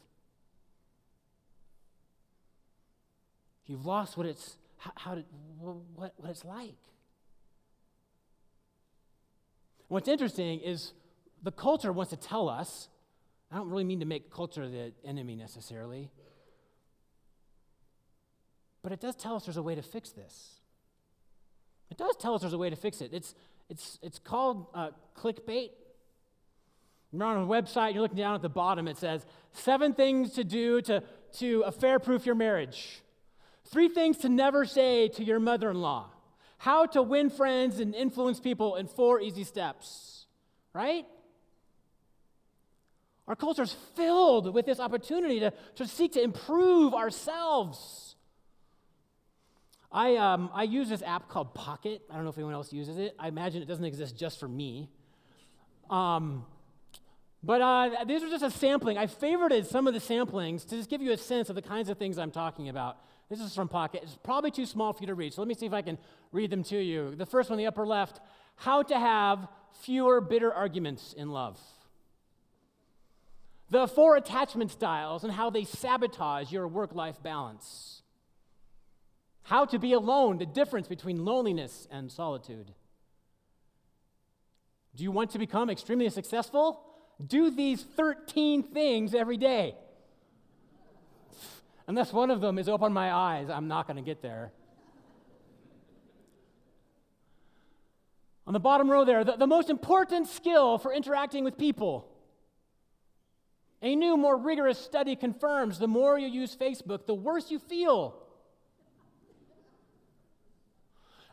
You've 3.66 3.86
lost 3.86 4.18
what 4.18 4.26
it's, 4.26 4.58
how, 4.78 4.92
how 4.96 5.16
did, 5.16 5.26
what, 5.60 6.14
what 6.18 6.30
it's 6.30 6.44
like. 6.44 6.76
What's 9.88 10.08
interesting 10.08 10.60
is 10.62 10.94
the 11.44 11.52
culture 11.52 11.92
wants 11.92 12.12
to 12.12 12.18
tell 12.18 12.48
us, 12.48 12.88
I 13.52 13.58
don't 13.58 13.70
really 13.70 13.84
mean 13.84 14.00
to 14.00 14.06
make 14.06 14.32
culture 14.32 14.68
the 14.70 14.94
enemy 15.06 15.36
necessarily, 15.36 16.10
but 18.82 18.92
it 18.92 19.00
does 19.00 19.16
tell 19.16 19.36
us 19.36 19.46
there's 19.46 19.58
a 19.58 19.62
way 19.62 19.76
to 19.76 19.82
fix 19.82 20.12
this. 20.12 20.62
It 21.90 21.98
does 21.98 22.16
tell 22.16 22.34
us 22.34 22.42
there's 22.42 22.54
a 22.54 22.58
way 22.58 22.70
to 22.70 22.76
fix 22.76 23.02
it. 23.02 23.14
It's, 23.14 23.36
it's, 23.70 24.00
it's 24.02 24.18
called 24.18 24.68
uh, 24.74 24.92
clickbait. 25.18 25.72
You're 27.12 27.24
on 27.24 27.44
a 27.44 27.46
website, 27.46 27.94
you're 27.94 28.02
looking 28.02 28.18
down 28.18 28.36
at 28.36 28.42
the 28.42 28.50
bottom, 28.50 28.88
it 28.88 28.98
says, 28.98 29.26
Seven 29.52 29.94
things 29.94 30.32
to 30.34 30.46
do 30.46 30.82
to, 30.84 31.04
to 31.40 31.62
affair 31.64 32.00
proof 32.00 32.26
your 32.26 32.36
marriage. 32.36 33.02
Three 33.72 33.88
things 33.88 34.18
to 34.20 34.30
never 34.30 34.66
say 34.66 35.08
to 35.10 35.24
your 35.24 35.40
mother 35.40 35.72
in 35.72 35.80
law. 35.80 36.10
How 36.58 36.86
to 36.88 37.02
win 37.02 37.30
friends 37.30 37.80
and 37.80 37.96
influence 37.96 38.40
people 38.40 38.76
in 38.76 38.88
four 38.88 39.22
easy 39.22 39.46
steps, 39.46 40.26
right? 40.74 41.06
Our 43.28 43.36
culture 43.36 43.64
is 43.64 43.76
filled 43.96 44.54
with 44.54 44.66
this 44.66 44.80
opportunity 44.80 45.40
to, 45.40 45.54
to 45.76 45.88
seek 45.88 46.14
to 46.14 46.22
improve 46.22 46.94
ourselves. 46.94 48.16
I, 49.90 50.18
um, 50.18 50.50
I 50.54 50.64
use 50.64 50.90
this 50.90 51.02
app 51.02 51.30
called 51.30 51.54
Pocket. 51.54 52.02
I 52.10 52.16
don't 52.16 52.26
know 52.26 52.30
if 52.30 52.38
anyone 52.38 52.54
else 52.54 52.74
uses 52.74 52.98
it. 52.98 53.16
I 53.18 53.30
imagine 53.30 53.62
it 53.62 53.68
doesn't 53.68 53.86
exist 53.86 54.18
just 54.18 54.40
for 54.40 54.48
me. 54.48 54.90
Um, 55.90 56.46
but 57.42 57.62
uh, 57.62 58.04
these 58.06 58.22
are 58.22 58.30
just 58.30 58.44
a 58.44 58.52
sampling. 58.52 58.98
I 58.98 59.08
favorited 59.08 59.66
some 59.66 59.88
of 59.88 59.94
the 59.94 60.00
samplings 60.00 60.68
to 60.68 60.76
just 60.76 60.90
give 60.90 61.02
you 61.02 61.12
a 61.12 61.18
sense 61.18 61.50
of 61.50 61.56
the 61.56 61.62
kinds 61.62 61.90
of 61.90 61.98
things 61.98 62.18
I'm 62.18 62.32
talking 62.32 62.70
about. 62.70 62.98
This 63.32 63.40
is 63.40 63.56
from 63.56 63.70
Pocket. 63.70 64.02
It's 64.04 64.18
probably 64.24 64.52
too 64.52 64.66
small 64.66 64.92
for 64.92 65.00
you 65.04 65.08
to 65.08 65.16
read, 65.16 65.34
so 65.34 65.42
let 65.42 65.48
me 65.48 65.54
see 65.54 65.66
if 65.66 65.72
I 65.72 65.82
can 65.82 65.98
read 66.34 66.50
them 66.50 66.64
to 66.64 66.78
you. 66.78 67.16
The 67.16 67.26
first 67.26 67.50
one, 67.50 67.58
the 67.58 67.66
upper 67.66 67.88
left 67.88 68.20
How 68.58 68.84
to 68.84 69.00
have 69.00 69.48
fewer 69.84 70.20
bitter 70.20 70.54
arguments 70.54 71.14
in 71.14 71.32
love. 71.32 71.58
The 73.70 73.88
four 73.88 74.18
attachment 74.18 74.70
styles 74.70 75.24
and 75.24 75.32
how 75.32 75.50
they 75.50 75.64
sabotage 75.64 76.52
your 76.52 76.68
work 76.68 76.94
life 76.94 77.24
balance. 77.24 78.02
How 79.44 79.64
to 79.64 79.80
be 79.80 79.94
alone, 79.94 80.38
the 80.38 80.46
difference 80.46 80.90
between 80.90 81.24
loneliness 81.24 81.88
and 81.90 82.12
solitude. 82.12 82.74
Do 84.94 85.04
you 85.06 85.12
want 85.12 85.32
to 85.32 85.40
become 85.40 85.70
extremely 85.70 86.10
successful? 86.10 86.84
Do 87.26 87.50
these 87.50 87.82
13 87.96 88.62
things 88.62 89.16
every 89.16 89.38
day. 89.38 89.76
Unless 91.88 92.14
one 92.14 92.32
of 92.32 92.42
them 92.42 92.58
is 92.58 92.70
open 92.70 92.94
my 92.94 93.12
eyes, 93.12 93.50
I'm 93.50 93.68
not 93.68 93.88
going 93.88 93.98
to 93.98 94.04
get 94.04 94.22
there. 94.22 94.52
On 98.48 98.54
the 98.54 98.60
bottom 98.60 98.90
row 98.90 99.06
there, 99.06 99.24
the, 99.24 99.36
the 99.38 99.48
most 99.48 99.70
important 99.70 100.28
skill 100.28 100.78
for 100.78 100.94
interacting 100.94 101.44
with 101.44 101.58
people. 101.58 102.08
A 103.82 103.96
new, 103.96 104.18
more 104.18 104.38
rigorous 104.38 104.78
study 104.78 105.16
confirms 105.16 105.80
the 105.80 105.88
more 105.88 106.20
you 106.20 106.28
use 106.28 106.56
Facebook, 106.56 107.06
the 107.08 107.16
worse 107.16 107.50
you 107.50 107.60
feel. 107.60 108.16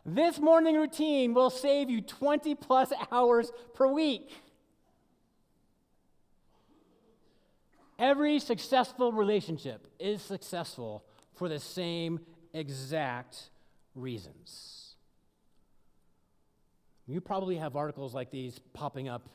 This 0.07 0.38
morning 0.38 0.76
routine 0.76 1.35
will 1.35 1.50
save 1.50 1.90
you 1.90 2.00
20 2.00 2.55
plus 2.55 2.93
hours 3.12 3.52
per 3.75 3.87
week. 3.87 4.31
Every 7.99 8.38
successful 8.38 9.12
relationship 9.12 9.88
is 9.99 10.23
successful 10.23 11.05
for 11.35 11.49
the 11.49 11.59
same 11.59 12.21
exact 12.52 13.50
reasons. 13.95 14.95
You 17.07 17.21
probably 17.21 17.57
have 17.57 17.75
articles 17.75 18.14
like 18.14 18.31
these 18.31 18.59
popping 18.73 19.09
up 19.09 19.28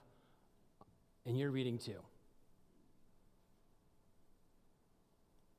in 1.26 1.36
your 1.36 1.52
reading 1.52 1.78
too. 1.78 2.00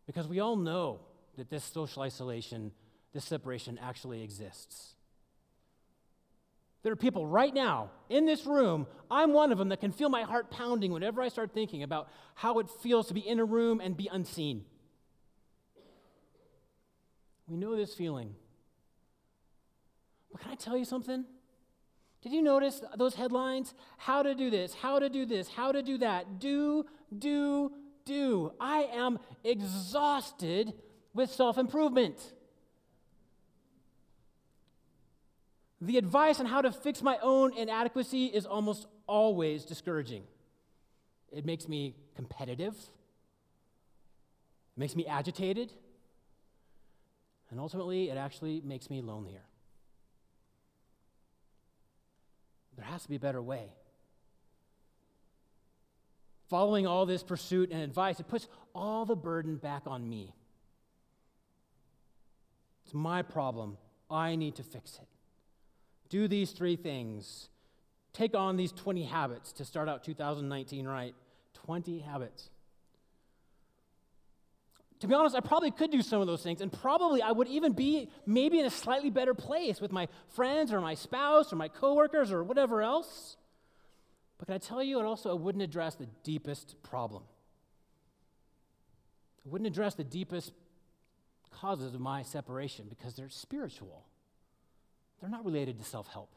Because 0.06 0.28
we 0.28 0.40
all 0.40 0.56
know 0.56 1.00
that 1.36 1.50
this 1.50 1.64
social 1.64 2.02
isolation, 2.02 2.72
this 3.12 3.24
separation 3.24 3.78
actually 3.82 4.22
exists. 4.22 4.94
There 6.84 6.92
are 6.92 6.96
people 6.96 7.26
right 7.26 7.52
now 7.52 7.90
in 8.10 8.26
this 8.26 8.44
room, 8.44 8.86
I'm 9.10 9.32
one 9.32 9.50
of 9.50 9.58
them, 9.58 9.70
that 9.70 9.80
can 9.80 9.90
feel 9.90 10.10
my 10.10 10.22
heart 10.22 10.50
pounding 10.50 10.92
whenever 10.92 11.22
I 11.22 11.28
start 11.28 11.52
thinking 11.54 11.82
about 11.82 12.10
how 12.34 12.58
it 12.58 12.68
feels 12.82 13.08
to 13.08 13.14
be 13.14 13.26
in 13.26 13.40
a 13.40 13.44
room 13.44 13.80
and 13.80 13.96
be 13.96 14.08
unseen. 14.12 14.66
We 17.48 17.56
know 17.56 17.74
this 17.74 17.94
feeling. 17.94 18.34
But 20.30 20.42
can 20.42 20.50
I 20.50 20.56
tell 20.56 20.76
you 20.76 20.84
something? 20.84 21.24
Did 22.20 22.32
you 22.32 22.42
notice 22.42 22.82
those 22.98 23.14
headlines? 23.14 23.72
How 23.96 24.22
to 24.22 24.34
do 24.34 24.50
this, 24.50 24.74
how 24.74 24.98
to 24.98 25.08
do 25.08 25.24
this, 25.24 25.48
how 25.48 25.72
to 25.72 25.82
do 25.82 25.96
that. 25.98 26.38
Do, 26.38 26.84
do, 27.18 27.72
do. 28.04 28.52
I 28.60 28.90
am 28.92 29.18
exhausted 29.42 30.74
with 31.14 31.30
self 31.30 31.56
improvement. 31.56 32.34
The 35.84 35.98
advice 35.98 36.40
on 36.40 36.46
how 36.46 36.62
to 36.62 36.72
fix 36.72 37.02
my 37.02 37.18
own 37.20 37.56
inadequacy 37.56 38.26
is 38.26 38.46
almost 38.46 38.86
always 39.06 39.66
discouraging. 39.66 40.22
It 41.30 41.44
makes 41.44 41.68
me 41.68 41.94
competitive, 42.16 42.74
it 42.74 44.78
makes 44.78 44.96
me 44.96 45.06
agitated, 45.06 45.72
and 47.50 47.60
ultimately, 47.60 48.08
it 48.08 48.16
actually 48.16 48.62
makes 48.64 48.88
me 48.88 49.02
lonelier. 49.02 49.42
there 52.76 52.86
has 52.86 53.02
to 53.02 53.08
be 53.08 53.16
a 53.16 53.20
better 53.20 53.40
way. 53.40 53.68
Following 56.48 56.86
all 56.86 57.06
this 57.06 57.22
pursuit 57.22 57.70
and 57.70 57.82
advice, 57.82 58.20
it 58.20 58.28
puts 58.28 58.48
all 58.74 59.04
the 59.04 59.16
burden 59.16 59.56
back 59.56 59.82
on 59.86 60.08
me. 60.08 60.34
It's 62.84 62.94
my 62.94 63.22
problem. 63.22 63.78
I 64.10 64.34
need 64.34 64.56
to 64.56 64.62
fix 64.62 64.98
it. 65.00 65.13
Do 66.14 66.28
these 66.28 66.52
three 66.52 66.76
things. 66.76 67.48
Take 68.12 68.36
on 68.36 68.56
these 68.56 68.70
20 68.70 69.02
habits 69.02 69.50
to 69.54 69.64
start 69.64 69.88
out 69.88 70.04
2019 70.04 70.86
right. 70.86 71.12
20 71.54 71.98
habits. 71.98 72.50
To 75.00 75.08
be 75.08 75.14
honest, 75.14 75.34
I 75.34 75.40
probably 75.40 75.72
could 75.72 75.90
do 75.90 76.02
some 76.02 76.20
of 76.20 76.28
those 76.28 76.40
things, 76.40 76.60
and 76.60 76.72
probably 76.72 77.20
I 77.20 77.32
would 77.32 77.48
even 77.48 77.72
be 77.72 78.10
maybe 78.26 78.60
in 78.60 78.64
a 78.64 78.70
slightly 78.70 79.10
better 79.10 79.34
place 79.34 79.80
with 79.80 79.90
my 79.90 80.06
friends 80.28 80.72
or 80.72 80.80
my 80.80 80.94
spouse 80.94 81.52
or 81.52 81.56
my 81.56 81.66
coworkers 81.66 82.30
or 82.30 82.44
whatever 82.44 82.80
else. 82.80 83.36
But 84.38 84.46
can 84.46 84.54
I 84.54 84.58
tell 84.58 84.84
you, 84.84 85.00
it 85.00 85.04
also 85.04 85.34
it 85.34 85.40
wouldn't 85.40 85.64
address 85.64 85.96
the 85.96 86.06
deepest 86.22 86.80
problem. 86.84 87.24
It 89.44 89.50
wouldn't 89.50 89.66
address 89.66 89.96
the 89.96 90.04
deepest 90.04 90.52
causes 91.50 91.92
of 91.92 92.00
my 92.00 92.22
separation 92.22 92.86
because 92.88 93.16
they're 93.16 93.30
spiritual. 93.30 94.04
They're 95.24 95.30
not 95.30 95.46
related 95.46 95.78
to 95.78 95.84
self 95.86 96.06
help. 96.08 96.28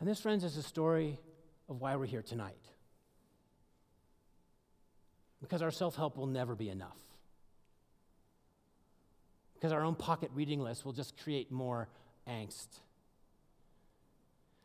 And 0.00 0.08
this, 0.08 0.18
friends, 0.18 0.42
is 0.42 0.56
a 0.56 0.64
story 0.64 1.20
of 1.68 1.80
why 1.80 1.94
we're 1.94 2.06
here 2.06 2.22
tonight. 2.22 2.58
Because 5.40 5.62
our 5.62 5.70
self 5.70 5.94
help 5.94 6.16
will 6.16 6.26
never 6.26 6.56
be 6.56 6.70
enough. 6.70 6.98
Because 9.54 9.70
our 9.70 9.84
own 9.84 9.94
pocket 9.94 10.32
reading 10.34 10.58
list 10.58 10.84
will 10.84 10.92
just 10.92 11.16
create 11.22 11.52
more 11.52 11.88
angst. 12.28 12.66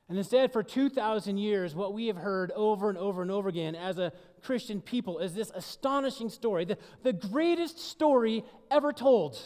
And 0.10 0.18
instead, 0.18 0.52
for 0.52 0.64
2,000 0.64 1.38
years, 1.38 1.76
what 1.76 1.94
we 1.94 2.08
have 2.08 2.18
heard 2.18 2.50
over 2.56 2.90
and 2.90 2.98
over 2.98 3.22
and 3.22 3.30
over 3.30 3.48
again 3.48 3.76
as 3.76 4.00
a 4.00 4.12
Christian 4.42 4.82
people 4.82 5.20
is 5.20 5.36
this 5.36 5.52
astonishing 5.54 6.30
story, 6.30 6.66
the, 6.66 6.80
the 7.04 7.14
greatest 7.14 7.78
story 7.78 8.44
ever 8.72 8.92
told. 8.92 9.38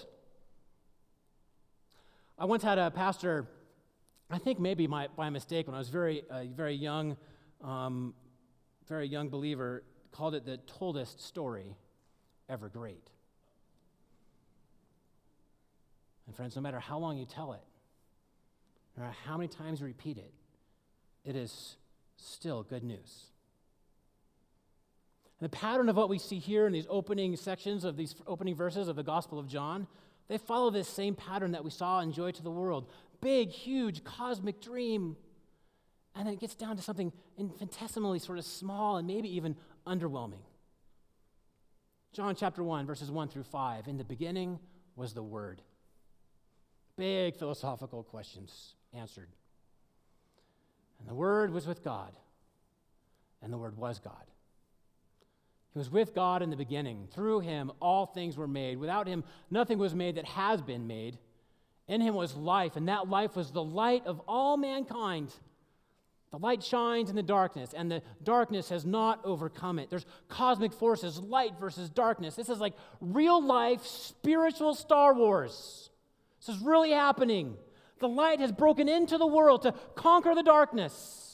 I 2.40 2.46
once 2.46 2.62
had 2.62 2.78
a 2.78 2.92
pastor, 2.92 3.48
I 4.30 4.38
think 4.38 4.60
maybe 4.60 4.86
my, 4.86 5.08
by 5.16 5.30
mistake, 5.32 5.66
when 5.66 5.74
I 5.74 5.80
was 5.80 5.90
very, 5.90 6.24
uh, 6.30 6.44
very 6.56 6.76
young, 6.76 7.18
um, 7.64 8.14
very 8.88 9.08
young 9.08 9.30
believer, 9.30 9.84
called 10.12 10.36
it 10.36 10.46
the 10.46 10.58
toldest 10.58 11.20
story 11.20 11.76
ever 12.48 12.70
great. 12.70 13.10
And 16.28 16.36
friends, 16.36 16.56
no 16.56 16.62
matter 16.62 16.80
how 16.80 17.00
long 17.00 17.18
you 17.18 17.26
tell 17.26 17.54
it, 17.54 17.62
no 18.96 19.04
matter 19.04 19.16
how 19.26 19.38
many 19.38 19.48
times 19.48 19.80
you 19.80 19.88
repeat 19.88 20.18
it, 20.18 20.34
it 21.26 21.36
is 21.36 21.78
still 22.18 22.62
good 22.62 22.84
news. 22.84 23.26
And 25.40 25.50
the 25.50 25.56
pattern 25.56 25.90
of 25.90 25.96
what 25.96 26.10
we 26.10 26.20
see 26.20 26.38
here 26.38 26.68
in 26.68 26.74
these 26.74 26.88
opening 26.88 27.36
sections 27.36 27.84
of 27.84 27.98
these 27.98 28.16
opening 28.28 28.56
verses 28.56 28.88
of 28.88 28.96
the 28.96 29.04
Gospel 29.04 29.40
of 29.40 29.48
John, 29.48 29.88
they 30.28 30.38
follow 30.38 30.70
this 30.70 30.88
same 30.88 31.16
pattern 31.16 31.52
that 31.52 31.64
we 31.64 31.72
saw 31.72 32.02
in 32.02 32.12
Joy 32.12 32.32
to 32.32 32.44
the 32.44 32.52
World. 32.52 32.90
Big, 33.22 33.50
huge, 33.50 34.04
cosmic 34.04 34.62
dream. 34.62 35.16
And 36.16 36.28
then 36.28 36.34
it 36.34 36.40
gets 36.40 36.56
down 36.56 36.76
to 36.76 36.82
something 36.82 37.14
infinitesimally 37.38 38.20
sort 38.20 38.38
of 38.38 38.46
small 38.46 38.98
and 38.98 39.08
maybe 39.08 39.34
even 39.36 39.56
underwhelming. 39.86 40.42
John 42.14 42.36
chapter 42.36 42.64
1, 42.64 42.86
verses 42.86 43.12
1 43.12 43.30
through 43.30 43.44
5. 43.44 43.88
In 43.88 43.98
the 43.98 44.04
beginning 44.04 44.60
was 44.96 45.14
the 45.14 45.24
Word. 45.24 45.62
Big 46.98 47.36
philosophical 47.36 48.04
questions 48.04 48.76
answered. 48.94 49.30
And 51.00 51.08
the 51.08 51.14
Word 51.14 51.54
was 51.54 51.68
with 51.68 51.84
God, 51.84 52.14
and 53.42 53.54
the 53.54 53.58
Word 53.58 53.78
was 53.78 54.00
God. 54.00 54.26
He 55.78 55.80
was 55.80 55.92
with 55.92 56.16
God 56.16 56.42
in 56.42 56.50
the 56.50 56.56
beginning. 56.56 57.08
Through 57.14 57.42
him, 57.42 57.72
all 57.80 58.08
things 58.08 58.36
were 58.36 58.48
made. 58.48 58.80
Without 58.80 59.06
him, 59.06 59.24
nothing 59.52 59.78
was 59.78 59.94
made 59.94 60.16
that 60.16 60.26
has 60.26 60.60
been 60.60 60.88
made. 60.88 61.20
In 61.88 62.02
him 62.02 62.16
was 62.16 62.36
life, 62.36 62.78
and 62.78 62.88
that 62.88 63.08
life 63.08 63.36
was 63.36 63.52
the 63.52 63.64
light 63.64 64.08
of 64.08 64.20
all 64.28 64.58
mankind. 64.58 65.32
The 66.32 66.40
light 66.40 66.64
shines 66.64 67.12
in 67.12 67.16
the 67.16 67.22
darkness, 67.22 67.76
and 67.78 67.92
the 67.92 68.02
darkness 68.24 68.70
has 68.70 68.88
not 68.88 69.24
overcome 69.24 69.78
it. 69.78 69.92
There's 69.92 70.08
cosmic 70.30 70.74
forces, 70.74 71.20
light 71.20 71.60
versus 71.60 71.92
darkness. 71.92 72.36
This 72.36 72.50
is 72.50 72.58
like 72.58 72.74
real 73.00 73.40
life, 73.40 73.86
spiritual 73.86 74.74
Star 74.74 75.14
Wars. 75.14 75.92
This 76.40 76.56
is 76.56 76.64
really 76.64 76.90
happening. 76.90 77.56
The 78.00 78.10
light 78.10 78.40
has 78.40 78.52
broken 78.52 78.90
into 78.90 79.20
the 79.20 79.28
world 79.28 79.62
to 79.62 79.76
conquer 79.94 80.34
the 80.34 80.42
darkness. 80.42 81.27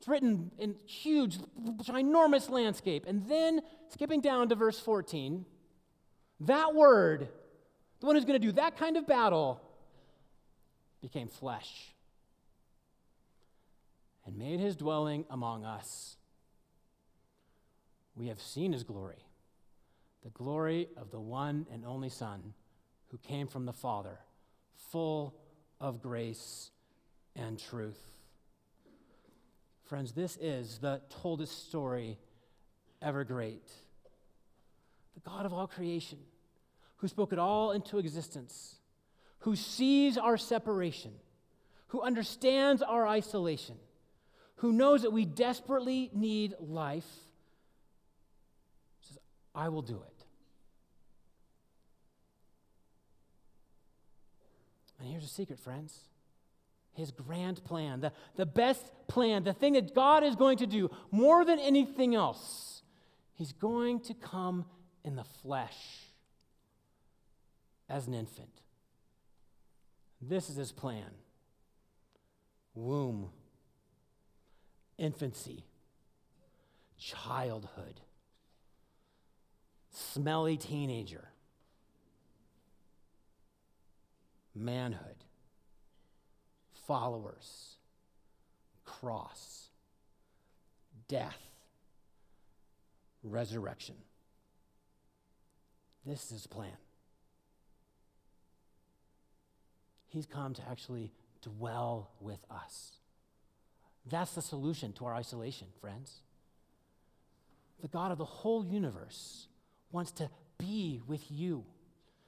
It's 0.00 0.08
written 0.08 0.50
in 0.56 0.76
huge, 0.86 1.36
ginormous 1.82 2.48
landscape. 2.48 3.04
And 3.06 3.28
then, 3.28 3.60
skipping 3.90 4.22
down 4.22 4.48
to 4.48 4.54
verse 4.54 4.80
14, 4.80 5.44
that 6.40 6.74
word, 6.74 7.28
the 8.00 8.06
one 8.06 8.16
who's 8.16 8.24
going 8.24 8.40
to 8.40 8.46
do 8.46 8.52
that 8.52 8.78
kind 8.78 8.96
of 8.96 9.06
battle, 9.06 9.60
became 11.02 11.28
flesh 11.28 11.94
and 14.24 14.38
made 14.38 14.58
his 14.58 14.74
dwelling 14.74 15.26
among 15.28 15.66
us. 15.66 16.16
We 18.14 18.28
have 18.28 18.40
seen 18.40 18.72
his 18.72 18.84
glory, 18.84 19.22
the 20.22 20.30
glory 20.30 20.88
of 20.96 21.10
the 21.10 21.20
one 21.20 21.66
and 21.70 21.84
only 21.84 22.08
Son 22.08 22.54
who 23.08 23.18
came 23.18 23.48
from 23.48 23.66
the 23.66 23.72
Father, 23.74 24.18
full 24.90 25.34
of 25.78 26.00
grace 26.00 26.70
and 27.36 27.58
truth. 27.58 28.00
Friends, 29.90 30.12
this 30.12 30.38
is 30.40 30.78
the 30.78 31.02
toldest 31.20 31.68
story 31.68 32.16
ever 33.02 33.24
great. 33.24 33.70
The 35.12 35.20
God 35.28 35.44
of 35.44 35.52
all 35.52 35.66
creation, 35.66 36.18
who 36.96 37.08
spoke 37.08 37.34
it 37.34 37.38
all 37.38 37.72
into 37.72 37.98
existence, 37.98 38.76
who 39.40 39.54
sees 39.54 40.16
our 40.16 40.38
separation, 40.38 41.12
who 41.88 42.00
understands 42.00 42.80
our 42.80 43.06
isolation 43.06 43.76
who 44.60 44.72
knows 44.72 45.02
that 45.02 45.10
we 45.10 45.24
desperately 45.24 46.10
need 46.12 46.54
life, 46.60 47.06
says, 49.00 49.18
I 49.54 49.70
will 49.70 49.80
do 49.80 49.94
it. 49.94 50.24
And 54.98 55.08
here's 55.08 55.24
a 55.24 55.28
secret, 55.28 55.58
friends. 55.58 56.09
His 56.92 57.10
grand 57.10 57.64
plan, 57.64 58.00
the, 58.00 58.12
the 58.36 58.46
best 58.46 58.92
plan, 59.06 59.44
the 59.44 59.52
thing 59.52 59.74
that 59.74 59.94
God 59.94 60.24
is 60.24 60.36
going 60.36 60.58
to 60.58 60.66
do 60.66 60.90
more 61.10 61.44
than 61.44 61.58
anything 61.58 62.14
else, 62.14 62.82
He's 63.34 63.52
going 63.52 64.00
to 64.00 64.14
come 64.14 64.66
in 65.04 65.16
the 65.16 65.24
flesh 65.24 66.08
as 67.88 68.06
an 68.06 68.14
infant. 68.14 68.60
This 70.20 70.50
is 70.50 70.56
His 70.56 70.72
plan. 70.72 71.10
Womb. 72.74 73.30
Infancy, 74.98 75.64
childhood, 76.98 78.00
smelly 79.90 80.58
teenager, 80.58 81.28
manhood, 84.54 85.24
followers, 86.90 87.76
cross, 88.84 89.68
death, 91.06 91.38
resurrection. 93.22 93.94
This 96.04 96.32
is 96.32 96.48
plan. 96.48 96.72
He's 100.08 100.26
come 100.26 100.52
to 100.54 100.62
actually 100.68 101.12
dwell 101.42 102.10
with 102.20 102.40
us. 102.50 102.96
That's 104.10 104.34
the 104.34 104.42
solution 104.42 104.92
to 104.94 105.04
our 105.04 105.14
isolation, 105.14 105.68
friends. 105.80 106.22
The 107.82 107.86
God 107.86 108.10
of 108.10 108.18
the 108.18 108.24
whole 108.24 108.66
universe 108.66 109.46
wants 109.92 110.10
to 110.10 110.28
be 110.58 111.00
with 111.06 111.22
you, 111.30 111.64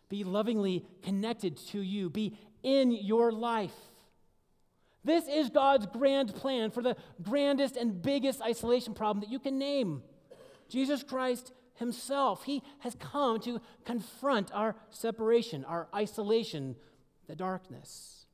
be 0.09 0.22
lovingly 0.22 0.87
connected 1.03 1.57
to 1.72 1.81
you, 1.81 2.09
be 2.09 2.38
in 2.62 2.92
your 2.92 3.33
life. 3.33 3.75
This 5.04 5.26
is 5.28 5.50
God's 5.50 5.86
grand 5.86 6.34
plan 6.34 6.70
for 6.70 6.82
the 6.82 6.96
grandest 7.22 7.76
and 7.76 8.00
biggest 8.00 8.40
isolation 8.40 8.94
problem 8.94 9.20
that 9.20 9.30
you 9.30 9.38
can 9.38 9.58
name. 9.58 10.02
Jesus 10.68 11.02
Christ 11.02 11.52
Himself. 11.74 12.44
He 12.44 12.62
has 12.80 12.94
come 12.94 13.40
to 13.40 13.60
confront 13.84 14.52
our 14.52 14.76
separation, 14.90 15.64
our 15.64 15.88
isolation, 15.94 16.76
the 17.26 17.34
darkness. 17.34 18.26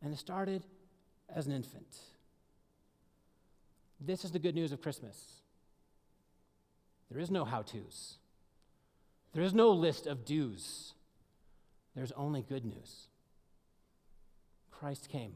And 0.00 0.12
it 0.12 0.18
started 0.18 0.64
as 1.34 1.46
an 1.46 1.52
infant. 1.52 1.98
This 4.00 4.24
is 4.24 4.30
the 4.30 4.38
good 4.38 4.54
news 4.54 4.70
of 4.70 4.80
Christmas. 4.80 5.42
There 7.10 7.20
is 7.20 7.30
no 7.30 7.44
how 7.44 7.62
to's, 7.62 8.18
there 9.32 9.42
is 9.42 9.54
no 9.54 9.70
list 9.70 10.06
of 10.06 10.24
do's. 10.24 10.94
there's 11.94 12.12
only 12.12 12.42
good 12.42 12.64
news. 12.64 13.07
Christ 14.78 15.08
came 15.08 15.32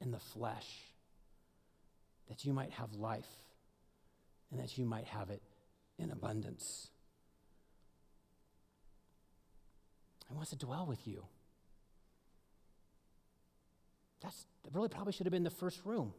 in 0.00 0.10
the 0.10 0.18
flesh 0.18 0.66
that 2.28 2.44
you 2.44 2.52
might 2.52 2.72
have 2.72 2.92
life 2.92 3.24
and 4.50 4.60
that 4.60 4.76
you 4.76 4.84
might 4.84 5.06
have 5.06 5.30
it 5.30 5.42
in 5.98 6.10
abundance. 6.10 6.88
He 10.28 10.34
wants 10.34 10.50
to 10.50 10.56
dwell 10.56 10.86
with 10.86 11.06
you. 11.06 11.24
That's 14.20 14.46
that 14.64 14.74
really 14.74 14.88
probably 14.88 15.12
should 15.12 15.26
have 15.26 15.32
been 15.32 15.44
the 15.44 15.50
first 15.50 15.80
room. 15.84 16.12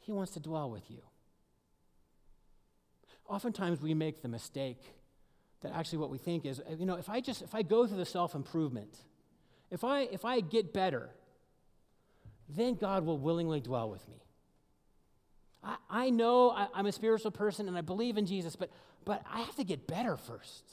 He 0.00 0.10
wants 0.10 0.32
to 0.32 0.40
dwell 0.40 0.70
with 0.70 0.90
you. 0.90 1.02
Oftentimes 3.28 3.80
we 3.80 3.94
make 3.94 4.22
the 4.22 4.28
mistake 4.28 4.82
that 5.60 5.72
actually 5.74 5.98
what 5.98 6.10
we 6.10 6.18
think 6.18 6.44
is, 6.44 6.60
you 6.76 6.86
know, 6.86 6.96
if 6.96 7.08
I 7.08 7.20
just 7.20 7.42
if 7.42 7.54
I 7.54 7.62
go 7.62 7.86
through 7.86 7.98
the 7.98 8.06
self-improvement, 8.06 8.96
if 9.70 9.84
I 9.84 10.02
if 10.02 10.24
I 10.24 10.40
get 10.40 10.72
better, 10.72 11.10
then 12.48 12.74
God 12.74 13.04
will 13.04 13.18
willingly 13.18 13.60
dwell 13.60 13.90
with 13.90 14.06
me. 14.08 14.22
I, 15.62 15.76
I 15.88 16.10
know 16.10 16.50
I, 16.50 16.68
I'm 16.74 16.86
a 16.86 16.92
spiritual 16.92 17.30
person 17.30 17.68
and 17.68 17.76
I 17.76 17.80
believe 17.80 18.16
in 18.16 18.26
Jesus, 18.26 18.56
but 18.56 18.70
but 19.04 19.22
I 19.32 19.40
have 19.40 19.56
to 19.56 19.64
get 19.64 19.86
better 19.86 20.16
first. 20.16 20.64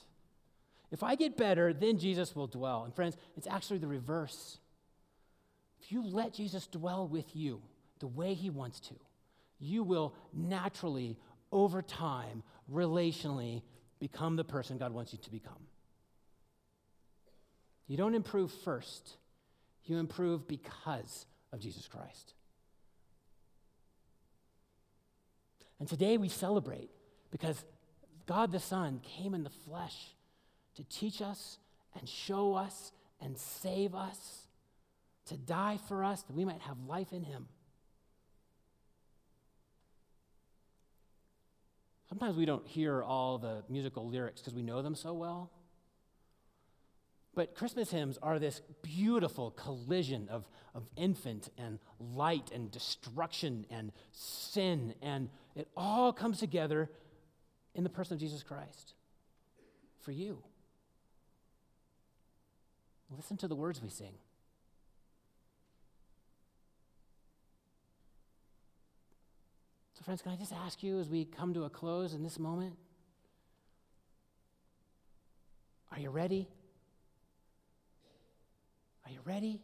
If 0.91 1.03
I 1.03 1.15
get 1.15 1.35
better, 1.35 1.73
then 1.73 1.97
Jesus 1.97 2.35
will 2.35 2.47
dwell. 2.47 2.83
And 2.83 2.95
friends, 2.95 3.17
it's 3.35 3.47
actually 3.47 3.79
the 3.79 3.87
reverse. 3.87 4.57
If 5.81 5.91
you 5.91 6.01
let 6.01 6.33
Jesus 6.33 6.67
dwell 6.67 7.07
with 7.07 7.35
you 7.35 7.61
the 7.99 8.07
way 8.07 8.33
he 8.33 8.49
wants 8.49 8.79
to, 8.81 8.95
you 9.59 9.83
will 9.83 10.13
naturally, 10.33 11.17
over 11.51 11.81
time, 11.81 12.43
relationally, 12.71 13.63
become 13.99 14.35
the 14.35 14.43
person 14.43 14.77
God 14.77 14.93
wants 14.93 15.11
you 15.11 15.19
to 15.19 15.31
become. 15.31 15.66
You 17.87 17.97
don't 17.97 18.15
improve 18.15 18.51
first, 18.51 19.17
you 19.85 19.97
improve 19.97 20.47
because 20.47 21.25
of 21.53 21.59
Jesus 21.59 21.87
Christ. 21.87 22.33
And 25.79 25.87
today 25.87 26.17
we 26.17 26.27
celebrate 26.27 26.89
because 27.31 27.63
God 28.25 28.51
the 28.51 28.59
Son 28.59 28.99
came 29.03 29.33
in 29.33 29.43
the 29.43 29.49
flesh 29.49 30.15
to 30.75 30.83
teach 30.83 31.21
us 31.21 31.59
and 31.97 32.07
show 32.09 32.55
us 32.55 32.91
and 33.21 33.37
save 33.37 33.95
us, 33.95 34.47
to 35.27 35.37
die 35.37 35.79
for 35.87 36.03
us 36.03 36.23
that 36.23 36.35
we 36.35 36.45
might 36.45 36.61
have 36.61 36.77
life 36.87 37.11
in 37.11 37.23
Him. 37.23 37.47
Sometimes 42.09 42.37
we 42.37 42.45
don't 42.45 42.65
hear 42.67 43.03
all 43.03 43.37
the 43.37 43.63
musical 43.69 44.07
lyrics 44.07 44.41
because 44.41 44.53
we 44.53 44.63
know 44.63 44.81
them 44.81 44.95
so 44.95 45.13
well. 45.13 45.51
But 47.37 47.53
Christmas 47.53 47.91
hymns 47.91 48.17
are 48.23 48.39
this 48.39 48.63
beautiful 48.81 49.51
collision 49.51 50.27
of, 50.27 50.49
of 50.73 50.87
infant 50.95 51.49
and 51.55 51.77
light 51.99 52.49
and 52.51 52.71
destruction 52.71 53.67
and 53.69 53.91
sin, 54.11 54.95
and 55.03 55.29
it 55.55 55.67
all 55.77 56.11
comes 56.11 56.39
together 56.39 56.89
in 57.75 57.83
the 57.83 57.91
person 57.91 58.15
of 58.15 58.19
Jesus 58.19 58.41
Christ 58.41 58.95
for 60.01 60.11
you. 60.11 60.39
Listen 63.15 63.37
to 63.37 63.47
the 63.47 63.55
words 63.55 63.83
we 63.83 63.89
sing. 63.89 64.15
So, 69.93 70.03
friends, 70.03 70.23
can 70.23 70.31
I 70.31 70.37
just 70.37 70.53
ask 70.53 70.81
you 70.81 70.99
as 70.99 71.07
we 71.07 71.25
come 71.25 71.53
to 71.53 71.65
a 71.65 71.69
close 71.69 72.15
in 72.15 72.23
this 72.23 72.39
moment? 72.39 72.73
Are 75.91 75.99
you 75.99 76.09
ready? 76.09 76.47
Are 79.07 79.13
you 79.13 79.19
ready 79.23 79.61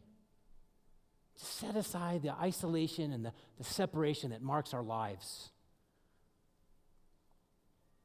to 1.37 1.45
set 1.45 1.75
aside 1.75 2.21
the 2.21 2.31
isolation 2.31 3.11
and 3.11 3.25
the, 3.25 3.33
the 3.57 3.65
separation 3.65 4.29
that 4.29 4.41
marks 4.41 4.73
our 4.73 4.83
lives? 4.83 5.49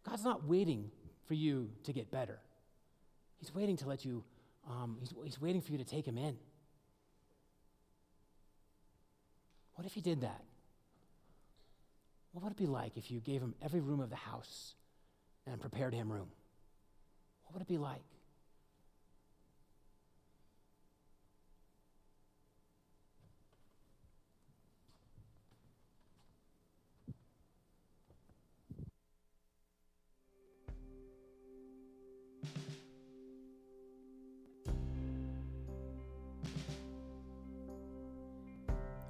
God's 0.04 0.24
not 0.24 0.48
waiting 0.48 0.90
for 1.26 1.34
you 1.34 1.70
to 1.84 1.92
get 1.92 2.10
better, 2.10 2.40
He's 3.36 3.54
waiting 3.54 3.76
to 3.76 3.88
let 3.88 4.04
you, 4.04 4.24
um, 4.68 4.96
he's, 4.98 5.14
he's 5.22 5.40
waiting 5.40 5.60
for 5.60 5.70
you 5.70 5.78
to 5.78 5.84
take 5.84 6.04
Him 6.04 6.18
in. 6.18 6.36
What 9.74 9.86
if 9.86 9.92
He 9.92 10.00
did 10.00 10.22
that? 10.22 10.42
What 12.32 12.42
would 12.42 12.50
it 12.50 12.58
be 12.58 12.66
like 12.66 12.96
if 12.96 13.12
you 13.12 13.20
gave 13.20 13.40
Him 13.40 13.54
every 13.62 13.80
room 13.80 14.00
of 14.00 14.10
the 14.10 14.16
house 14.16 14.74
and 15.46 15.60
prepared 15.60 15.94
Him 15.94 16.10
room? 16.10 16.30
What 17.44 17.54
would 17.54 17.62
it 17.62 17.68
be 17.68 17.78
like? 17.78 18.02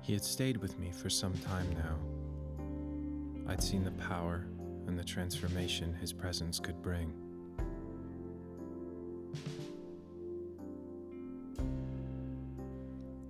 He 0.09 0.15
had 0.15 0.25
stayed 0.25 0.57
with 0.57 0.79
me 0.79 0.91
for 0.91 1.11
some 1.11 1.35
time 1.35 1.67
now. 1.75 3.53
I'd 3.53 3.63
seen 3.63 3.85
the 3.85 3.91
power 3.91 4.47
and 4.87 4.99
the 4.99 5.05
transformation 5.05 5.93
his 5.93 6.15
presence 6.15 6.59
could 6.59 6.81
bring. 6.81 7.13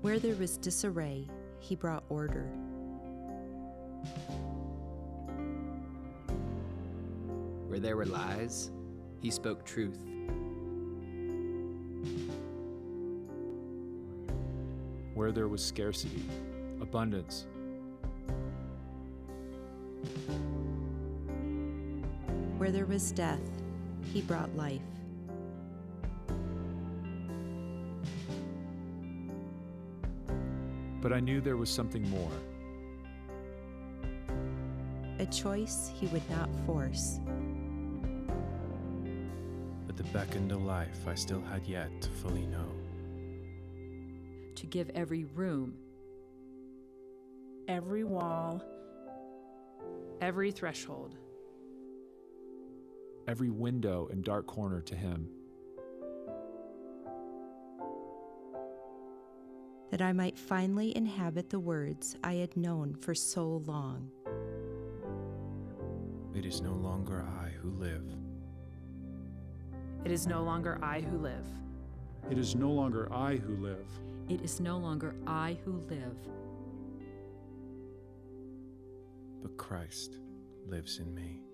Where 0.02 0.20
there 0.20 0.36
was 0.36 0.56
disarray, 0.56 1.26
he 1.58 1.74
brought 1.74 2.04
order. 2.10 2.44
Where 7.66 7.80
there 7.80 7.96
were 7.96 8.06
lies, 8.06 8.70
he 9.20 9.32
spoke 9.32 9.64
truth. 9.64 9.98
Where 15.14 15.32
there 15.32 15.48
was 15.48 15.60
scarcity, 15.64 16.22
abundance. 16.80 17.46
Where 22.56 22.70
there 22.70 22.86
was 22.86 23.12
death, 23.12 23.40
he 24.12 24.22
brought 24.22 24.54
life. 24.56 24.82
But 31.00 31.12
I 31.12 31.20
knew 31.20 31.40
there 31.40 31.56
was 31.56 31.70
something 31.70 32.08
more. 32.10 32.32
A 35.20 35.26
choice 35.26 35.90
he 35.94 36.06
would 36.08 36.28
not 36.30 36.48
force. 36.66 37.20
But 39.86 39.96
the 39.96 40.04
beckon 40.04 40.48
to 40.48 40.56
life 40.56 41.06
I 41.06 41.14
still 41.14 41.42
had 41.42 41.66
yet 41.66 41.90
to 42.02 42.08
fully 42.10 42.46
know. 42.46 42.72
to 44.58 44.66
give 44.66 44.90
every 44.90 45.22
room, 45.36 45.72
every 47.68 48.02
wall, 48.02 48.62
every 50.20 50.50
threshold, 50.50 51.16
Every 53.28 53.50
window 53.50 54.08
and 54.10 54.24
dark 54.24 54.46
corner 54.46 54.80
to 54.80 54.96
him. 54.96 55.28
that 59.90 60.02
I 60.02 60.12
might 60.12 60.38
finally 60.38 60.94
inhabit 60.96 61.48
the 61.48 61.58
words 61.58 62.14
I 62.22 62.34
had 62.34 62.56
known 62.58 62.94
for 62.94 63.14
so 63.14 63.62
long. 63.66 64.10
It 66.34 66.44
is 66.44 66.60
no 66.60 66.74
longer 66.74 67.24
I 67.42 67.48
who 67.60 67.70
live, 67.70 68.04
it 70.04 70.10
is 70.12 70.26
no 70.26 70.42
longer 70.42 70.78
I 70.82 71.00
who 71.00 71.18
live, 71.18 71.46
It 72.30 72.38
is 72.38 72.54
no 72.54 72.70
longer 72.70 73.10
I 73.12 73.36
who 73.36 73.56
live, 73.56 73.86
it 74.28 74.42
is 74.42 74.60
no 74.60 74.76
longer 74.78 75.14
I 75.26 75.58
who 75.64 75.82
live, 75.88 76.16
but 79.48 79.56
Christ 79.56 80.18
lives 80.66 80.98
in 80.98 81.14
me. 81.14 81.47